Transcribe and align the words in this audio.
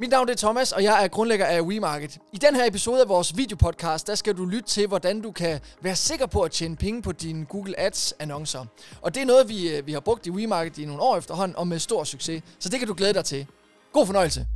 Mit 0.00 0.10
navn 0.10 0.28
er 0.28 0.34
Thomas, 0.34 0.72
og 0.72 0.82
jeg 0.82 1.04
er 1.04 1.08
grundlægger 1.08 1.46
af 1.46 1.60
WeMarket. 1.60 2.18
I 2.32 2.36
den 2.36 2.54
her 2.56 2.66
episode 2.66 3.02
af 3.02 3.08
vores 3.08 3.36
videopodcast, 3.36 4.06
der 4.06 4.14
skal 4.14 4.36
du 4.36 4.44
lytte 4.44 4.68
til, 4.68 4.86
hvordan 4.86 5.20
du 5.20 5.32
kan 5.32 5.60
være 5.82 5.96
sikker 5.96 6.26
på 6.26 6.40
at 6.40 6.50
tjene 6.50 6.76
penge 6.76 7.02
på 7.02 7.12
dine 7.12 7.44
Google 7.44 7.80
Ads-annoncer. 7.80 8.64
Og 9.00 9.14
det 9.14 9.22
er 9.22 9.26
noget, 9.26 9.48
vi, 9.48 9.76
øh, 9.76 9.86
vi 9.86 9.92
har 9.92 10.00
brugt 10.00 10.26
i 10.26 10.30
WeMarket 10.30 10.78
i 10.78 10.84
nogle 10.84 11.02
år 11.02 11.16
efterhånden, 11.16 11.56
og 11.56 11.68
med 11.68 11.78
stor 11.78 12.04
succes. 12.04 12.42
Så 12.58 12.68
det 12.68 12.78
kan 12.78 12.88
du 12.88 12.94
glæde 12.94 13.14
dig 13.14 13.24
til. 13.24 13.46
God 13.92 14.06
fornøjelse. 14.06 14.46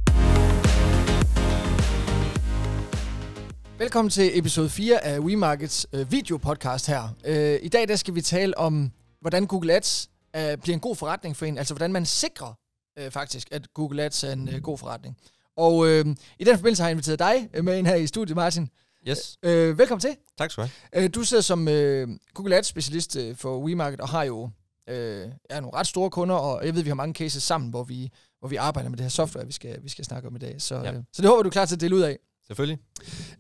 Velkommen 3.79 4.11
til 4.11 4.39
episode 4.39 4.71
4 4.71 5.05
af 5.05 5.19
WeMarkets 5.19 5.87
øh, 5.93 6.13
videopodcast 6.13 6.87
her. 6.87 7.09
Øh, 7.25 7.59
I 7.63 7.69
dag 7.69 7.89
der 7.89 7.97
skal 7.97 8.15
vi 8.15 8.21
tale 8.21 8.59
om, 8.59 8.91
hvordan 9.21 9.47
Google 9.47 9.73
Ads 9.73 10.11
øh, 10.37 10.57
bliver 10.57 10.75
en 10.75 10.81
god 10.81 10.97
forretning 10.97 11.37
for 11.37 11.47
en. 11.47 11.59
Altså 11.59 11.75
hvordan 11.75 11.93
man 11.93 12.07
sikrer 12.07 12.64
øh, 12.99 13.11
faktisk, 13.11 13.49
at 13.51 13.75
Google 13.75 14.03
Ads 14.03 14.25
er 14.25 14.33
en 14.33 14.49
øh, 14.49 14.63
god 14.63 14.79
forretning. 14.79 15.17
Og 15.57 15.87
øh, 15.89 16.07
i 16.39 16.45
den 16.45 16.57
forbindelse 16.57 16.83
har 16.83 16.89
jeg 16.89 16.93
inviteret 16.93 17.19
dig 17.19 17.49
øh, 17.55 17.65
med 17.65 17.79
ind 17.79 17.87
her 17.87 17.95
i 17.95 18.07
studiet, 18.07 18.37
Martin. 18.37 18.71
Yes. 19.09 19.39
Øh, 19.43 19.79
velkommen 19.79 20.01
til. 20.01 20.17
Tak 20.39 20.51
skal 20.51 20.65
du 20.65 20.69
have. 20.93 21.05
Øh, 21.05 21.11
du 21.15 21.23
sidder 21.25 21.43
som 21.43 21.69
øh, 21.69 22.09
Google 22.35 22.57
Ads 22.57 22.67
specialist 22.67 23.17
øh, 23.17 23.37
for 23.37 23.59
WeMarket 23.59 24.01
og 24.01 24.09
har 24.09 24.23
jo 24.25 24.51
øh, 24.89 25.29
er 25.51 25.61
nogle 25.61 25.77
ret 25.79 25.87
store 25.87 26.11
kunder, 26.11 26.35
og 26.35 26.67
jeg 26.67 26.75
ved, 26.75 26.83
vi 26.83 26.89
har 26.91 26.95
mange 26.95 27.15
cases 27.15 27.43
sammen, 27.43 27.71
hvor 27.71 27.83
vi, 27.85 28.11
hvor 28.39 28.49
vi 28.49 28.57
arbejder 28.57 28.89
med 28.91 28.97
det 28.99 29.05
her 29.05 29.11
software, 29.11 29.47
vi 29.47 29.53
skal, 29.53 29.83
vi 29.83 29.89
skal 29.89 30.05
snakke 30.05 30.29
om 30.29 30.37
i 30.37 30.39
dag. 30.39 30.63
Så, 30.63 30.75
Ja. 30.75 30.93
øh, 30.93 31.03
så 31.13 31.23
det 31.23 31.31
håber 31.31 31.43
du 31.43 31.49
er 31.49 31.53
klar 31.53 31.65
til 31.67 31.75
at 31.75 31.81
dele 31.81 31.97
ud 31.97 32.01
af. 32.01 32.19
Selvfølgelig. 32.47 32.79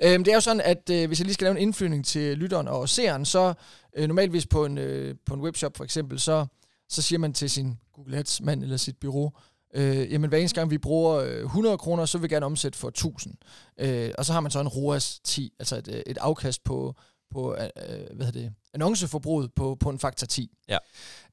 Øhm, 0.03 0.25
det 0.25 0.31
er 0.31 0.35
jo 0.35 0.41
sådan, 0.41 0.61
at 0.61 0.91
øh, 0.91 1.07
hvis 1.07 1.19
jeg 1.21 1.25
lige 1.25 1.35
skal 1.35 1.45
lave 1.45 1.57
en 1.57 1.63
indflyvning 1.63 2.05
til 2.07 2.39
lytteren 2.39 2.69
og 2.69 2.89
seeren, 2.89 3.25
så 3.25 3.55
øh, 3.97 4.07
normalt 4.09 4.31
hvis 4.31 4.47
på 4.47 4.65
en, 4.65 4.79
øh, 4.79 5.15
på 5.27 5.35
en 5.35 5.41
webshop 5.41 5.77
for 5.77 5.85
eksempel, 5.85 6.21
så, 6.21 6.47
så 6.89 7.03
siger 7.03 7.19
man 7.19 7.33
til 7.33 7.51
sin 7.51 7.79
Google 7.93 8.17
Ads 8.17 8.41
mand 8.41 8.63
eller 8.63 8.77
sit 8.77 8.97
bureau, 9.01 9.33
øh, 9.75 10.13
jamen 10.13 10.29
hver 10.29 10.39
eneste 10.39 10.61
gang 10.61 10.71
vi 10.71 10.79
bruger 10.79 11.15
øh, 11.15 11.45
100 11.45 11.79
kroner, 11.79 12.07
så 12.07 12.19
vil 12.19 12.23
vi 12.23 12.35
gerne 12.35 12.47
omsætte 12.47 12.79
for 12.79 12.89
1000. 12.89 13.35
Øh, 13.79 14.11
og 14.19 14.25
så 14.25 14.33
har 14.33 14.41
man 14.41 14.51
så 14.51 14.61
en 14.61 14.69
ROAS 14.69 15.21
10, 15.25 15.53
altså 15.59 15.77
et, 15.77 15.89
øh, 15.89 16.03
et 16.07 16.19
afkast 16.19 16.65
på, 16.65 16.95
på 17.31 17.55
øh, 17.55 17.69
hvad 18.15 18.27
hedder 18.27 18.41
det, 18.41 18.53
annonceforbruget 18.75 19.55
på, 19.55 19.75
på 19.81 19.91
en 19.91 19.99
faktor 19.99 20.27
10. 20.27 20.51
Ja. 20.69 20.79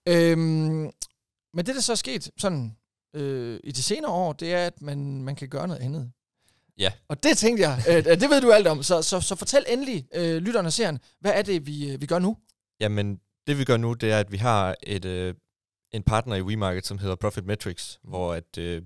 Øhm, 0.07 0.91
men 1.53 1.65
det, 1.65 1.75
der 1.75 1.81
så 1.81 1.91
er 1.91 1.95
sket 1.95 2.31
sådan 2.37 2.77
øh, 3.15 3.59
i 3.63 3.71
de 3.71 3.83
senere 3.83 4.11
år, 4.11 4.33
det 4.33 4.53
er, 4.53 4.65
at 4.65 4.81
man, 4.81 5.21
man 5.21 5.35
kan 5.35 5.49
gøre 5.49 5.67
noget 5.67 5.81
andet. 5.81 6.11
Ja. 6.77 6.91
Og 7.07 7.23
det 7.23 7.37
tænkte 7.37 7.63
jeg, 7.63 7.83
øh, 7.89 8.05
det 8.05 8.29
ved 8.29 8.41
du 8.41 8.51
alt 8.51 8.67
om. 8.67 8.83
Så, 8.83 9.01
så, 9.01 9.21
så 9.21 9.35
fortæl 9.35 9.65
endelig 9.69 10.07
øh, 10.13 10.41
lytterne 10.41 10.67
og 10.67 10.73
seeren, 10.73 10.99
hvad 11.19 11.31
er 11.35 11.41
det, 11.41 11.67
vi, 11.67 11.91
øh, 11.91 12.01
vi 12.01 12.05
gør 12.05 12.19
nu? 12.19 12.37
Jamen, 12.79 13.19
det 13.47 13.57
vi 13.57 13.63
gør 13.63 13.77
nu, 13.77 13.93
det 13.93 14.11
er, 14.11 14.19
at 14.19 14.31
vi 14.31 14.37
har 14.37 14.75
et, 14.83 15.05
øh, 15.05 15.33
en 15.91 16.03
partner 16.03 16.35
i 16.35 16.41
WeMarket, 16.41 16.85
som 16.85 16.97
hedder 16.97 17.15
Profit 17.15 17.45
Metrics, 17.45 17.99
hvor 18.03 18.33
at 18.33 18.57
øh, 18.57 18.81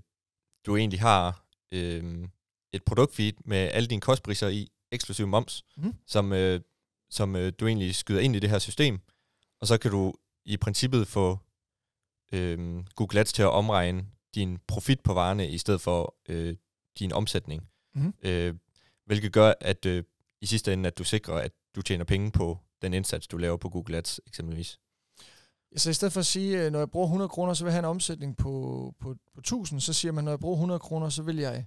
du 0.66 0.76
egentlig 0.76 1.00
har 1.02 1.46
øh, 1.72 2.28
et 2.74 2.84
produktfeed 2.84 3.34
med 3.46 3.58
alle 3.58 3.88
dine 3.88 4.02
kostpriser 4.02 4.48
i, 4.48 4.72
eksklusiv 4.92 5.28
moms, 5.28 5.64
Mhm. 5.78 5.94
som, 6.08 6.34
øh, 6.34 6.62
som 7.10 7.36
øh, 7.36 7.54
du 7.60 7.68
egentlig 7.68 7.96
skyder 7.96 8.20
ind 8.20 8.36
i 8.36 8.40
det 8.40 8.50
her 8.50 8.60
system. 8.60 9.00
Og 9.62 9.68
så 9.68 9.78
kan 9.78 9.92
du 9.92 10.14
i 10.46 10.58
princippet 10.58 11.08
få 11.08 11.40
øh, 12.34 12.84
Google 12.96 13.20
Ads 13.20 13.34
til 13.34 13.42
at 13.42 13.50
omregne 13.50 14.06
din 14.36 14.60
profit 14.68 15.00
på 15.02 15.14
varerne, 15.14 15.50
i 15.50 15.58
stedet 15.58 15.82
for 15.82 16.16
øh, 16.30 16.56
din 17.00 17.12
omsætning. 17.14 17.70
Mhm. 17.96 18.14
Øh, 18.24 18.56
hvilket 19.06 19.34
gør, 19.34 19.54
at 19.62 19.86
øh, 19.86 20.04
i 20.42 20.46
sidste 20.46 20.74
ende, 20.74 20.88
at 20.88 20.98
du 20.98 21.04
sikrer, 21.04 21.36
at 21.36 21.52
du 21.76 21.82
tjener 21.82 22.06
penge 22.06 22.32
på 22.32 22.60
den 22.82 22.94
indsats, 22.94 23.28
du 23.28 23.38
laver 23.38 23.58
på 23.58 23.70
Google 23.70 23.98
Ads 23.98 24.20
eksempelvis. 24.28 24.80
Så 25.76 25.90
i 25.90 25.94
stedet 25.94 26.14
for 26.14 26.20
at 26.20 26.26
sige, 26.26 26.66
øh, 26.66 26.72
når 26.72 26.80
jeg 26.80 26.92
bruger 26.92 27.08
100 27.08 27.30
kroner, 27.30 27.54
så 27.54 27.64
vil 27.64 27.70
jeg 27.70 27.74
have 27.74 27.80
en 27.80 27.86
omsætning 27.90 28.38
på, 28.38 28.94
på, 29.00 29.16
på 29.34 29.40
1000, 29.40 29.82
så 29.82 29.94
siger 29.94 30.12
man, 30.12 30.24
når 30.24 30.32
jeg 30.32 30.40
bruger 30.40 30.56
100 30.56 30.80
kroner, 30.80 31.10
så 31.10 31.24
vil 31.24 31.38
jeg 31.38 31.66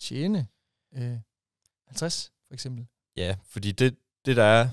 tjene 0.00 0.46
øh, 0.96 1.16
50 1.86 2.32
for 2.48 2.54
eksempel. 2.54 2.86
Ja, 3.16 3.36
fordi 3.48 3.72
det, 3.72 3.96
det 4.24 4.36
der 4.36 4.44
er 4.44 4.68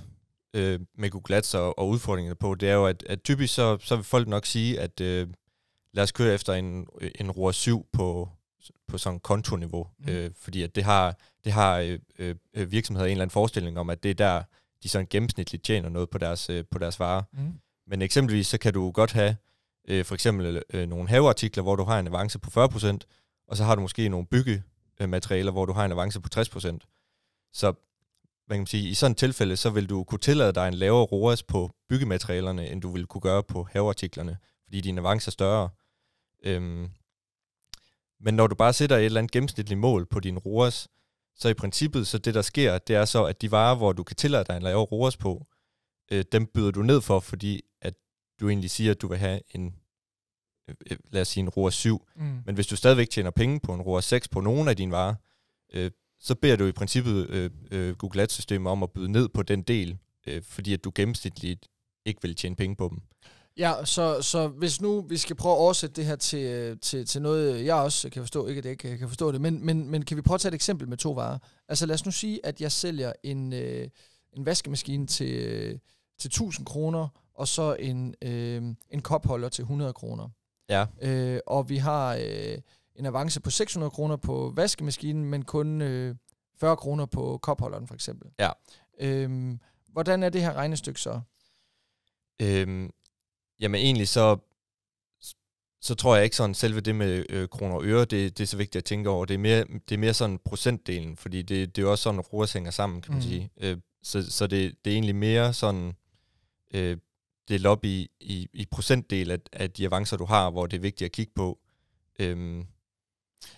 øh, 0.53 0.79
med 0.97 1.09
Google 1.09 1.35
Ads 1.35 1.53
og, 1.53 1.79
og 1.79 1.87
udfordringerne 1.89 2.35
på, 2.35 2.55
det 2.55 2.69
er 2.69 2.73
jo, 2.73 2.85
at, 2.85 3.03
at 3.03 3.23
typisk 3.23 3.53
så, 3.53 3.77
så 3.81 3.95
vil 3.95 4.05
folk 4.05 4.27
nok 4.27 4.45
sige, 4.45 4.79
at 4.79 5.01
øh, 5.01 5.27
lad 5.93 6.03
os 6.03 6.11
køre 6.11 6.33
efter 6.33 6.53
en, 6.53 6.87
en 7.15 7.31
ROAS 7.31 7.55
7 7.55 7.85
på, 7.91 8.29
på 8.87 8.97
sådan 8.97 9.19
kontoriveau, 9.19 9.87
Mm. 9.99 10.05
mm. 10.05 10.11
øh, 10.11 10.31
fordi 10.37 10.63
at 10.63 10.75
det 10.75 10.83
har, 10.83 11.17
det 11.43 11.51
har 11.51 11.97
øh, 12.19 12.35
øh, 12.53 12.71
virksomheder 12.71 13.05
en 13.05 13.11
eller 13.11 13.21
anden 13.23 13.33
forestilling 13.33 13.79
om, 13.79 13.89
at 13.89 14.03
det 14.03 14.11
er 14.11 14.15
der, 14.15 14.43
de 14.83 14.89
sådan 14.89 15.07
gennemsnitligt 15.09 15.63
tjener 15.63 15.89
noget 15.89 16.09
på 16.09 16.17
deres, 16.17 16.49
øh, 16.49 16.65
på 16.71 16.79
deres 16.79 16.99
varer. 16.99 17.23
Mm. 17.33 17.53
Men 17.87 18.01
eksempelvis 18.01 18.47
så 18.47 18.57
kan 18.57 18.73
du 18.73 18.91
godt 18.91 19.11
have 19.11 19.35
øh, 19.87 20.05
for 20.05 20.13
eksempel 20.13 20.63
øh, 20.73 20.89
nogle 20.89 21.09
haveartikler, 21.09 21.63
hvor 21.63 21.75
du 21.75 21.83
har 21.83 21.99
en 21.99 22.07
avance 22.07 22.39
på 22.39 22.65
40%, 22.65 22.97
og 23.47 23.57
så 23.57 23.63
har 23.63 23.75
du 23.75 23.81
måske 23.81 24.09
nogle 24.09 24.27
byggematerialer, 24.27 25.51
hvor 25.51 25.65
du 25.65 25.73
har 25.73 25.85
en 25.85 25.91
avance 25.91 26.21
på 26.21 26.29
60%. 26.35 26.77
Så 27.53 27.73
hvad 28.45 28.57
kan 28.57 28.61
man 28.61 28.67
sige, 28.67 28.89
i 28.89 28.93
sådan 28.93 29.11
et 29.11 29.17
tilfælde, 29.17 29.57
så 29.57 29.69
vil 29.69 29.89
du 29.89 30.03
kunne 30.03 30.19
tillade 30.19 30.53
dig 30.53 30.67
en 30.67 30.73
lavere 30.73 31.03
ROAS 31.03 31.43
på 31.43 31.71
byggematerialerne, 31.89 32.69
end 32.69 32.81
du 32.81 32.91
vil 32.91 33.05
kunne 33.05 33.21
gøre 33.21 33.43
på 33.43 33.67
haveartiklerne, 33.71 34.37
fordi 34.63 34.81
din 34.81 34.97
avance 34.97 35.29
er 35.29 35.31
større. 35.31 35.69
Øhm, 36.43 36.89
men 38.19 38.33
når 38.33 38.47
du 38.47 38.55
bare 38.55 38.73
sætter 38.73 38.97
et 38.97 39.05
eller 39.05 39.19
andet 39.19 39.31
gennemsnitligt 39.31 39.79
mål 39.79 40.05
på 40.05 40.19
din 40.19 40.37
ROAS, 40.37 40.87
så 41.35 41.49
i 41.49 41.53
princippet, 41.53 42.07
så 42.07 42.17
det 42.17 42.33
der 42.33 42.41
sker, 42.41 42.77
det 42.77 42.95
er 42.95 43.05
så, 43.05 43.23
at 43.23 43.41
de 43.41 43.51
varer, 43.51 43.75
hvor 43.75 43.93
du 43.93 44.03
kan 44.03 44.15
tillade 44.15 44.43
dig 44.43 44.57
en 44.57 44.63
lavere 44.63 44.85
ROAS 44.85 45.17
på, 45.17 45.47
øh, 46.11 46.25
dem 46.31 46.45
byder 46.45 46.71
du 46.71 46.81
ned 46.81 47.01
for, 47.01 47.19
fordi 47.19 47.61
du 48.39 48.49
egentlig 48.49 48.71
siger, 48.71 48.91
at 48.91 49.01
du 49.01 49.07
vil 49.07 49.17
have 49.17 49.39
en, 49.49 49.75
øh, 50.69 50.75
øh, 50.91 50.97
lad 51.11 51.21
os 51.21 51.27
sige 51.27 51.41
en 51.41 51.49
ROAS 51.49 51.73
7. 51.73 52.07
Mm. 52.15 52.41
Men 52.45 52.55
hvis 52.55 52.67
du 52.67 52.75
stadigvæk 52.75 53.09
tjener 53.09 53.31
penge 53.31 53.59
på 53.59 53.73
en 53.73 53.81
ROAS 53.81 54.05
6 54.05 54.27
på 54.27 54.41
nogle 54.41 54.69
af 54.69 54.77
dine 54.77 54.91
varer, 54.91 55.15
øh, 55.73 55.91
så 56.19 56.35
beder 56.35 56.55
du 56.55 56.65
i 56.65 56.71
princippet 56.71 57.29
øh, 57.29 57.51
øh, 57.71 57.95
Google 57.95 58.21
Ads-systemet 58.21 58.71
om 58.71 58.83
at 58.83 58.91
byde 58.91 59.11
ned 59.11 59.29
på 59.29 59.43
den 59.43 59.61
del, 59.61 59.97
øh, 60.27 60.43
fordi 60.43 60.73
at 60.73 60.83
du 60.83 60.91
gennemsnitligt 60.95 61.67
ikke 62.05 62.21
vil 62.21 62.35
tjene 62.35 62.55
penge 62.55 62.75
på 62.75 62.87
dem. 62.89 63.01
Ja, 63.57 63.85
så, 63.85 64.21
så 64.21 64.47
hvis 64.47 64.81
nu 64.81 65.01
vi 65.01 65.17
skal 65.17 65.35
prøve 65.35 65.53
at 65.53 65.59
oversætte 65.59 65.95
det 65.95 66.05
her 66.05 66.15
til, 66.15 66.79
til, 66.79 67.05
til 67.05 67.21
noget, 67.21 67.65
jeg 67.65 67.75
også 67.75 68.09
kan 68.09 68.21
forstå, 68.21 68.47
ikke 68.47 68.59
at 68.59 68.65
jeg 68.65 68.71
ikke 68.71 68.97
kan 68.97 69.07
forstå 69.07 69.31
det, 69.31 69.41
men, 69.41 69.65
men, 69.65 69.89
men 69.89 70.05
kan 70.05 70.17
vi 70.17 70.21
prøve 70.21 70.35
at 70.35 70.41
tage 70.41 70.49
et 70.49 70.55
eksempel 70.55 70.87
med 70.87 70.97
to 70.97 71.11
varer? 71.11 71.37
Altså 71.69 71.85
lad 71.85 71.93
os 71.93 72.05
nu 72.05 72.11
sige, 72.11 72.45
at 72.45 72.61
jeg 72.61 72.71
sælger 72.71 73.13
en, 73.23 73.53
øh, 73.53 73.87
en 74.33 74.45
vaskemaskine 74.45 75.07
til, 75.07 75.31
øh, 75.31 75.79
til 76.19 76.27
1000 76.27 76.65
kroner, 76.65 77.07
og 77.35 77.47
så 77.47 77.75
en, 77.79 78.15
øh, 78.21 78.75
en 78.89 79.01
kopholder 79.01 79.49
til 79.49 79.61
100 79.61 79.93
kroner. 79.93 80.29
Ja, 80.69 80.85
Øh, 81.01 81.39
og 81.47 81.69
vi 81.69 81.77
har 81.77 82.15
øh, 82.15 82.57
en 82.95 83.05
avance 83.05 83.41
på 83.41 83.49
600 83.49 83.89
kroner 83.89 84.15
på 84.15 84.53
vaskemaskinen, 84.55 85.25
men 85.25 85.45
kun 85.45 85.81
øh, 85.81 86.15
40 86.59 86.77
kroner 86.77 87.05
på 87.05 87.37
kopholderen 87.37 87.87
for 87.87 87.93
eksempel. 87.93 88.29
Ja. 88.39 88.49
Øhm, 88.99 89.59
hvordan 89.87 90.23
er 90.23 90.29
det 90.29 90.41
her 90.41 90.53
regnestykke 90.53 91.01
så? 91.01 91.21
Øhm, 92.41 92.91
jamen 93.59 93.81
egentlig 93.81 94.07
så, 94.07 94.37
så 95.81 95.95
tror 95.95 96.15
jeg 96.15 96.23
ikke 96.23 96.35
sådan 96.35 96.53
selve 96.53 96.81
det 96.81 96.95
med 96.95 97.25
øh, 97.29 97.47
kroner 97.47 97.75
og 97.75 97.83
øre, 97.85 98.05
det, 98.05 98.37
det 98.37 98.43
er 98.43 98.47
så 98.47 98.57
vigtigt 98.57 98.75
at 98.75 98.85
tænke 98.85 99.09
over. 99.09 99.25
Det 99.25 99.33
er 99.33 99.37
mere, 99.37 99.63
det 99.89 99.95
er 99.95 99.99
mere 99.99 100.13
sådan 100.13 100.39
procentdelen, 100.45 101.17
fordi 101.17 101.41
det, 101.41 101.75
det 101.75 101.81
er 101.81 101.85
jo 101.85 101.91
også 101.91 102.03
sådan, 102.03 102.23
at 102.41 102.49
hænger 102.53 102.71
sammen, 102.71 103.01
kan 103.01 103.11
man 103.11 103.21
mm. 103.23 103.27
sige. 103.27 103.49
Øh, 103.57 103.77
så 104.03 104.31
så 104.31 104.47
det, 104.47 104.75
det 104.85 104.91
er 104.91 104.95
egentlig 104.95 105.15
mere 105.15 105.53
sådan, 105.53 105.93
øh, 106.73 106.97
delt 107.49 107.65
op 107.65 107.85
i, 107.85 108.09
i, 108.19 108.47
i 108.53 108.65
procentdel 108.71 109.31
af, 109.31 109.37
af 109.53 109.71
de 109.71 109.85
avancer, 109.85 110.17
du 110.17 110.25
har, 110.25 110.49
hvor 110.49 110.67
det 110.67 110.77
er 110.77 110.81
vigtigt 110.81 111.05
at 111.05 111.11
kigge 111.11 111.31
på. 111.35 111.59
Øhm, 112.19 112.65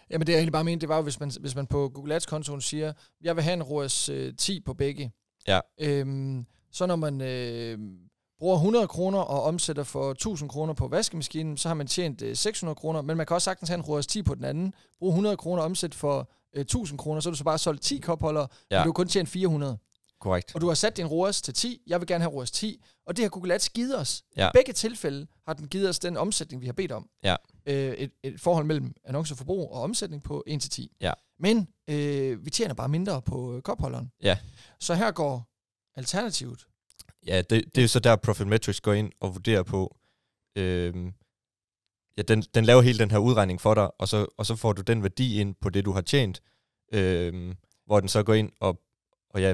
Jamen 0.09 0.28
det 0.28 0.34
jeg 0.34 0.38
egentlig 0.40 0.53
bare 0.53 0.63
mente, 0.63 0.81
det 0.81 0.90
var 0.90 0.96
jo, 0.96 1.01
hvis 1.01 1.19
man, 1.19 1.31
hvis 1.40 1.56
man 1.56 1.68
på 1.68 1.90
Google 1.90 2.16
Ads-kontoen 2.16 2.62
siger, 2.62 2.94
jeg 3.22 3.35
vil 3.35 3.44
have 3.44 3.53
en 3.53 3.63
ROAS 3.63 4.09
øh, 4.09 4.34
10 4.38 4.59
på 4.59 4.73
begge. 4.73 5.12
Ja. 5.47 5.59
Øhm, 5.79 6.46
så 6.72 6.85
når 6.85 6.96
man 6.96 7.22
øh, 7.22 7.79
bruger 8.40 8.56
100 8.56 8.88
kroner 8.88 9.19
og 9.19 9.44
omsætter 9.44 9.84
for 9.84 10.12
1000 10.12 10.50
kroner 10.50 10.73
på 10.73 10.88
vaskemaskinen, 10.88 11.57
så 11.57 11.67
har 11.67 11.75
man 11.75 11.88
tjent 11.88 12.22
øh, 12.22 12.35
600 12.35 12.75
kroner, 12.75 13.02
men 13.02 13.17
man 13.17 13.25
kan 13.25 13.34
også 13.34 13.46
sagtens 13.46 13.69
have 13.69 13.78
en 13.78 13.81
ROAS 13.81 14.07
10 14.07 14.23
på 14.23 14.35
den 14.35 14.44
anden, 14.44 14.73
bruge 15.00 15.09
100 15.12 15.38
kroner 15.38 15.62
og 15.62 15.66
omsætte 15.66 15.97
for 15.97 16.29
øh, 16.56 16.62
1000 16.62 17.00
kroner, 17.00 17.22
så 17.22 17.29
har 17.29 17.31
du 17.31 17.38
så 17.38 17.43
bare 17.43 17.58
solgt 17.58 17.81
10 17.81 17.97
kopholdere, 17.97 18.47
ja. 18.72 18.76
Ja. 18.76 18.81
men 18.81 18.85
du 18.85 18.90
har 18.90 18.93
kun 18.93 19.08
tjent 19.08 19.29
400. 19.29 19.78
korrekt. 20.25 20.55
Og 20.55 20.61
du 20.61 20.67
har 20.67 20.73
sat 20.73 20.97
din 20.97 21.05
ROAS 21.05 21.41
til 21.41 21.53
10, 21.53 21.81
jeg 21.87 21.99
vil 21.99 22.07
gerne 22.07 22.23
have 22.23 22.33
ROAS 22.33 22.51
10, 22.51 22.83
og 23.07 23.17
det 23.17 23.23
har 23.23 23.29
Google 23.29 23.53
Ads 23.53 23.69
givet 23.69 23.99
os. 23.99 24.23
Ja. 24.37 24.47
I 24.47 24.51
begge 24.53 24.73
tilfælde 24.73 25.27
har 25.47 25.53
den 25.53 25.67
givet 25.67 25.89
os 25.89 25.99
den 25.99 26.17
omsætning, 26.17 26.61
vi 26.61 26.66
har 26.66 26.73
bedt 26.73 26.91
om. 26.91 27.09
Ja. 27.23 27.35
Øh, 27.66 27.93
et, 27.93 28.11
et 28.23 28.41
forhold 28.41 28.66
mellem 28.66 28.93
annonceforbrug 29.03 29.72
og 29.72 29.81
omsætning 29.81 30.23
på 30.23 30.43
1 30.47 30.61
til 30.61 30.69
10. 30.69 30.91
Ja. 31.01 31.11
Men 31.39 31.67
øh, 31.89 32.45
vi 32.45 32.49
tjener 32.49 32.73
bare 32.73 32.89
mindre 32.89 33.22
på 33.22 33.55
øh, 33.55 33.61
kopholderen. 33.61 34.11
Ja. 34.23 34.37
Så 34.79 34.95
her 34.95 35.11
går 35.11 35.49
alternativet. 35.95 36.67
Ja, 37.28 37.37
det, 37.37 37.49
det 37.49 37.78
er 37.78 37.81
jo 37.81 37.87
så 37.87 37.99
der 37.99 38.16
Profit 38.16 38.47
Metrics 38.47 38.81
går 38.81 38.93
ind 38.93 39.11
og 39.19 39.35
vurderer 39.35 39.63
på, 39.63 39.97
øhm, 40.55 41.13
ja, 42.17 42.21
den, 42.21 42.41
den 42.41 42.66
laver 42.66 42.81
hele 42.81 42.99
den 42.99 43.11
her 43.11 43.17
udregning 43.17 43.61
for 43.61 43.73
dig, 43.73 43.89
og 43.99 44.07
så, 44.07 44.25
og 44.37 44.45
så 44.45 44.55
får 44.55 44.73
du 44.73 44.81
den 44.81 45.03
værdi 45.03 45.39
ind 45.39 45.55
på 45.61 45.69
det, 45.69 45.85
du 45.85 45.91
har 45.91 46.01
tjent, 46.01 46.41
øhm, 46.93 47.53
hvor 47.85 47.99
den 47.99 48.09
så 48.09 48.23
går 48.23 48.33
ind 48.33 48.51
og, 48.59 48.81
og 49.29 49.41
ja, 49.41 49.53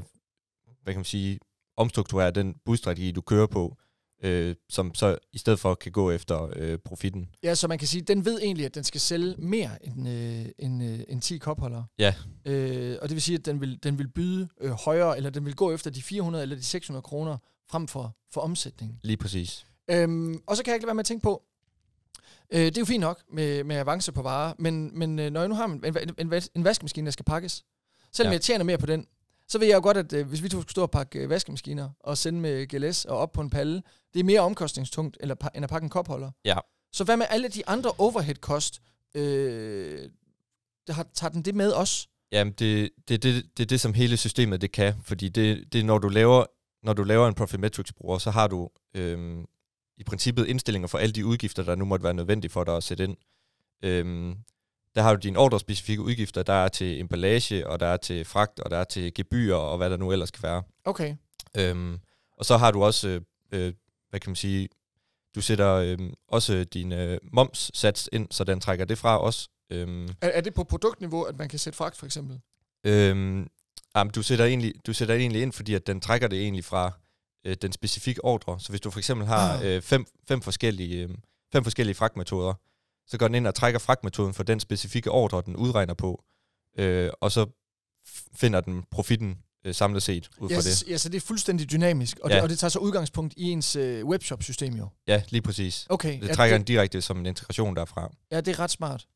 hvad 0.84 0.94
kan 0.94 1.00
man 1.00 1.06
sige, 1.06 1.40
omstrukturerer 1.78 2.32
den 2.32 2.56
budstrategi, 2.66 3.12
du 3.12 3.22
kører 3.22 3.48
på, 3.48 3.78
øh, 4.24 4.56
som 4.70 4.96
så 4.96 5.18
i 5.34 5.38
stedet 5.38 5.60
for 5.60 5.76
kan 5.76 5.92
gå 5.92 6.12
efter 6.12 6.50
øh, 6.56 6.78
profitten. 6.86 7.30
Ja, 7.44 7.56
så 7.56 7.68
man 7.68 7.80
kan 7.80 7.88
sige, 7.88 8.02
at 8.02 8.08
den 8.08 8.26
ved 8.26 8.40
egentlig, 8.42 8.66
at 8.66 8.76
den 8.76 8.84
skal 8.84 9.02
sælge 9.02 9.36
mere 9.38 9.86
end, 9.86 10.10
øh, 10.10 10.46
end, 10.60 10.84
øh, 10.84 11.00
end 11.08 11.22
10 11.22 11.38
kopholder. 11.38 11.84
Ja. 12.00 12.16
Øh, 12.46 12.98
og 13.02 13.10
det 13.10 13.16
vil 13.16 13.22
sige, 13.22 13.38
at 13.38 13.46
den 13.46 13.62
vil, 13.62 13.84
den 13.84 13.98
vil 13.98 14.08
byde 14.08 14.50
øh, 14.62 14.72
højere, 14.72 15.18
eller 15.18 15.30
den 15.30 15.46
vil 15.46 15.56
gå 15.56 15.72
efter 15.72 15.92
de 15.92 16.02
400 16.02 16.42
eller 16.42 16.56
de 16.56 16.64
600 16.64 17.02
kroner 17.02 17.38
frem 17.70 17.88
for, 17.88 18.18
for 18.34 18.42
omsætningen. 18.42 19.00
Lige 19.04 19.18
præcis. 19.18 19.66
Øhm, 19.90 20.42
og 20.48 20.58
så 20.58 20.64
kan 20.64 20.72
jeg 20.72 20.76
ikke 20.76 20.84
lade 20.84 20.88
være 20.88 20.96
med 20.96 21.00
at 21.04 21.06
tænke 21.06 21.24
på, 21.24 21.44
øh, 22.52 22.66
det 22.66 22.78
er 22.78 22.82
jo 22.82 22.86
fint 22.86 23.02
nok 23.02 23.22
med, 23.34 23.64
med 23.64 23.76
avance 23.76 24.12
på 24.12 24.22
varer, 24.22 24.54
men, 24.60 25.00
men 25.00 25.20
øh, 25.20 25.32
når 25.32 25.40
jeg 25.40 25.50
nu 25.50 25.56
har 25.56 25.66
en, 25.66 25.86
en, 25.86 26.16
en, 26.18 26.42
en 26.56 26.64
vaskemaskine, 26.64 27.06
der 27.06 27.12
skal 27.12 27.26
pakkes, 27.26 27.64
selvom. 28.12 28.32
Ja. 28.32 28.34
jeg 28.34 28.42
tjener 28.42 28.66
mere 28.66 28.78
på 28.78 28.86
den, 28.86 29.08
så 29.52 29.58
ved 29.58 29.68
jeg 29.68 29.76
jo 29.76 29.82
godt, 29.82 29.98
at 29.98 30.14
øh, 30.14 30.28
hvis 30.28 30.44
vi 30.44 30.50
to 30.50 30.62
skulle 30.62 30.72
stå 30.72 30.82
og 30.82 30.92
pakke 30.92 31.20
øh, 31.20 31.30
vaskemaskiner 31.30 31.90
og 32.00 32.18
sende 32.18 32.40
med 32.40 32.68
GLS 32.68 33.06
og 33.06 33.18
op 33.18 33.32
på 33.32 33.42
en 33.42 33.50
palle, 33.50 33.82
det 34.14 34.20
er 34.20 34.24
mere 34.24 34.40
omkostningstungt 34.40 35.18
pa- 35.24 35.50
end 35.56 35.64
at 35.64 35.70
pakke 35.70 35.86
en 35.86 35.90
kopholder. 35.90 36.32
Ja. 36.46 36.58
Så 36.92 37.04
hvad 37.04 37.18
med 37.18 37.26
alle 37.30 37.48
de 37.48 37.68
andre 37.68 37.92
overhead-kost? 37.98 38.82
Øh, 39.16 40.10
det 40.88 40.96
har, 40.96 41.08
tager 41.14 41.32
den 41.32 41.42
det 41.42 41.56
med 41.56 41.72
også? 41.72 42.08
Jamen, 42.32 42.54
det, 42.54 42.90
det, 43.08 43.24
det, 43.24 43.46
det 43.58 43.64
er 43.64 43.68
det, 43.68 43.82
som 43.82 43.94
hele 43.94 44.18
systemet 44.18 44.62
det 44.62 44.72
kan, 44.72 44.94
fordi 45.04 45.30
det, 45.30 45.74
det 45.74 45.80
er, 45.80 45.84
når 45.84 45.98
du 45.98 46.10
laver, 46.10 46.46
når 46.84 46.94
du 46.94 47.04
laver 47.04 47.28
en 47.28 47.34
Profitmetrics-bruger, 47.34 48.18
så 48.18 48.32
har 48.32 48.48
du 48.48 48.70
øhm, 48.94 49.46
i 49.98 50.04
princippet 50.04 50.48
indstillinger 50.48 50.88
for 50.88 50.98
alle 50.98 51.14
de 51.14 51.26
udgifter, 51.26 51.64
der 51.64 51.76
nu 51.76 51.86
måtte 51.86 52.04
være 52.04 52.14
nødvendige 52.14 52.52
for 52.52 52.64
dig 52.64 52.78
at 52.78 52.84
sætte 52.84 53.04
ind. 53.04 53.18
Øhm, 53.84 54.36
der 54.96 55.02
har 55.02 55.14
du 55.16 55.20
dine 55.20 55.40
ordrespecifikke 55.40 56.04
udgifter, 56.04 56.44
der 56.44 56.54
er 56.54 56.68
til 56.68 57.00
emballage, 57.00 57.68
og 57.68 57.80
der 57.80 57.88
er 57.88 57.98
til 57.98 58.26
fragt, 58.26 58.60
og 58.60 58.72
der 58.72 58.78
er 58.78 58.84
til 58.84 59.14
gebyr, 59.14 59.56
og 59.56 59.78
hvad 59.78 59.90
der 59.90 59.98
nu 59.98 60.12
ellers 60.12 60.32
kan 60.32 60.44
være. 60.44 60.64
Okay. 60.86 61.16
Øhm, 61.58 62.00
og 62.38 62.46
så 62.46 62.58
har 62.58 62.72
du 62.72 62.84
også, 62.84 63.08
øh, 63.10 63.22
øh, 63.52 63.74
hvad 64.10 64.20
kan 64.20 64.30
man 64.30 64.36
sige, 64.36 64.70
du 65.36 65.42
sætter 65.42 65.74
øh, 65.74 65.98
også 66.28 66.64
din 66.64 66.92
øh, 66.92 67.18
momssats 67.34 68.10
ind, 68.12 68.28
så 68.32 68.44
den 68.44 68.60
trækker 68.60 68.86
det 68.86 68.98
fra 68.98 69.18
også. 69.20 69.50
Øhm, 69.70 70.08
Er, 70.22 70.28
er 70.28 70.42
det 70.42 70.54
på 70.54 70.64
produktniveau, 70.64 71.22
at 71.24 71.38
man 71.38 71.50
kan 71.50 71.60
sætte 71.60 71.78
fragt 71.78 71.98
for 71.98 72.06
eksempel? 72.06 72.40
Øhm, 72.86 73.48
jamen, 73.96 74.12
du 74.12 74.22
sætter, 74.24 74.46
egentlig, 74.46 74.74
du 74.88 74.94
sætter 74.94 75.16
egentlig 75.16 75.42
ind, 75.42 75.54
fordi 75.54 75.74
at 75.74 75.88
den 75.88 76.02
trækker 76.02 76.28
det 76.28 76.42
egentlig 76.42 76.66
fra 76.66 76.92
øh, 77.46 77.56
den 77.62 77.72
specifikke 77.72 78.26
ordre. 78.26 78.60
Så 78.60 78.70
hvis 78.70 78.82
du 78.82 78.92
for 78.92 79.00
eksempel 79.00 79.28
har 79.28 79.58
Ah. 79.58 79.66
øh, 79.66 79.82
fem, 79.82 80.06
fem, 80.28 80.42
forskellige, 80.42 81.04
øh, 81.04 81.10
fem 81.54 81.64
forskellige 81.64 81.96
fragtmetoder, 81.96 82.54
så 83.12 83.18
går 83.18 83.28
den 83.28 83.36
ind 83.36 83.48
og 83.48 83.56
trækker 83.56 83.80
fragtmetoden 83.80 84.34
for 84.34 84.44
den 84.44 84.60
specifikke 84.60 85.12
ordre, 85.12 85.42
den 85.46 85.56
udregner 85.56 85.94
på, 85.94 86.24
øh, 86.78 87.10
og 87.22 87.32
så 87.32 87.46
finder 88.36 88.62
den 88.62 88.84
profitten 88.92 89.38
øh, 89.66 89.76
samlet 89.76 90.04
set 90.04 90.30
ud 90.38 90.50
fra 90.50 90.56
Ja, 90.56 90.62
det. 90.62 90.90
ja, 90.90 90.98
så 90.98 91.10
det 91.10 91.18
er 91.18 91.22
fuldstændig 91.22 91.72
dynamisk, 91.72 92.20
og, 92.20 92.30
ja. 92.30 92.36
Det, 92.36 92.44
og 92.44 92.50
det 92.50 92.60
tager 92.60 92.70
så 92.70 92.80
udgangspunkt 92.80 93.34
i 93.38 93.44
ens 93.52 93.76
øh, 93.76 94.06
webshop-system 94.06 94.74
jo. 94.74 94.88
Ja, 95.08 95.24
lige 95.30 95.42
præcis. 95.42 95.88
Okay, 95.90 96.20
Det 96.22 96.28
ja, 96.28 96.34
trækker 96.34 96.58
det, 96.58 96.68
den 96.68 96.76
direkte 96.76 97.02
som 97.02 97.20
en 97.20 97.26
integration 97.26 97.76
derfra. 97.76 98.12
ja, 98.32 98.42
det 98.42 98.52
er 98.52 98.60
ret 98.60 98.72
smart. 98.72 99.08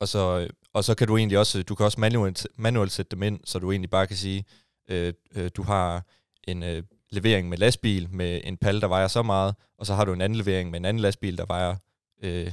Og 0.00 0.08
så, 0.08 0.38
øh, 0.38 0.50
og 0.72 0.84
så 0.84 0.94
kan 0.94 1.06
du 1.08 1.16
egentlig 1.16 1.38
også, 1.38 1.62
du 1.62 1.74
kan 1.74 1.86
også 1.86 2.00
manuelt, 2.00 2.46
manuelt 2.56 2.92
sætte 2.92 3.10
dem 3.10 3.22
ind, 3.22 3.40
så 3.44 3.58
du 3.58 3.70
egentlig 3.70 3.90
bare 3.90 4.06
kan 4.06 4.16
sige, 4.16 4.44
øh, 4.90 5.12
øh, 5.34 5.50
du 5.56 5.62
har 5.62 6.06
en 6.48 6.62
øh, 6.62 6.82
levering 7.10 7.48
med 7.48 7.58
lastbil 7.58 8.08
med 8.10 8.40
en 8.44 8.56
palle, 8.56 8.80
der 8.80 8.86
vejer 8.86 9.08
så 9.08 9.22
meget, 9.22 9.54
og 9.78 9.86
så 9.86 9.94
har 9.94 10.04
du 10.04 10.12
en 10.12 10.20
anden 10.20 10.36
levering 10.38 10.70
med 10.70 10.78
en 10.80 10.84
anden 10.84 11.00
lastbil, 11.00 11.38
der 11.38 11.46
vejer 11.46 11.76
øh, 12.22 12.52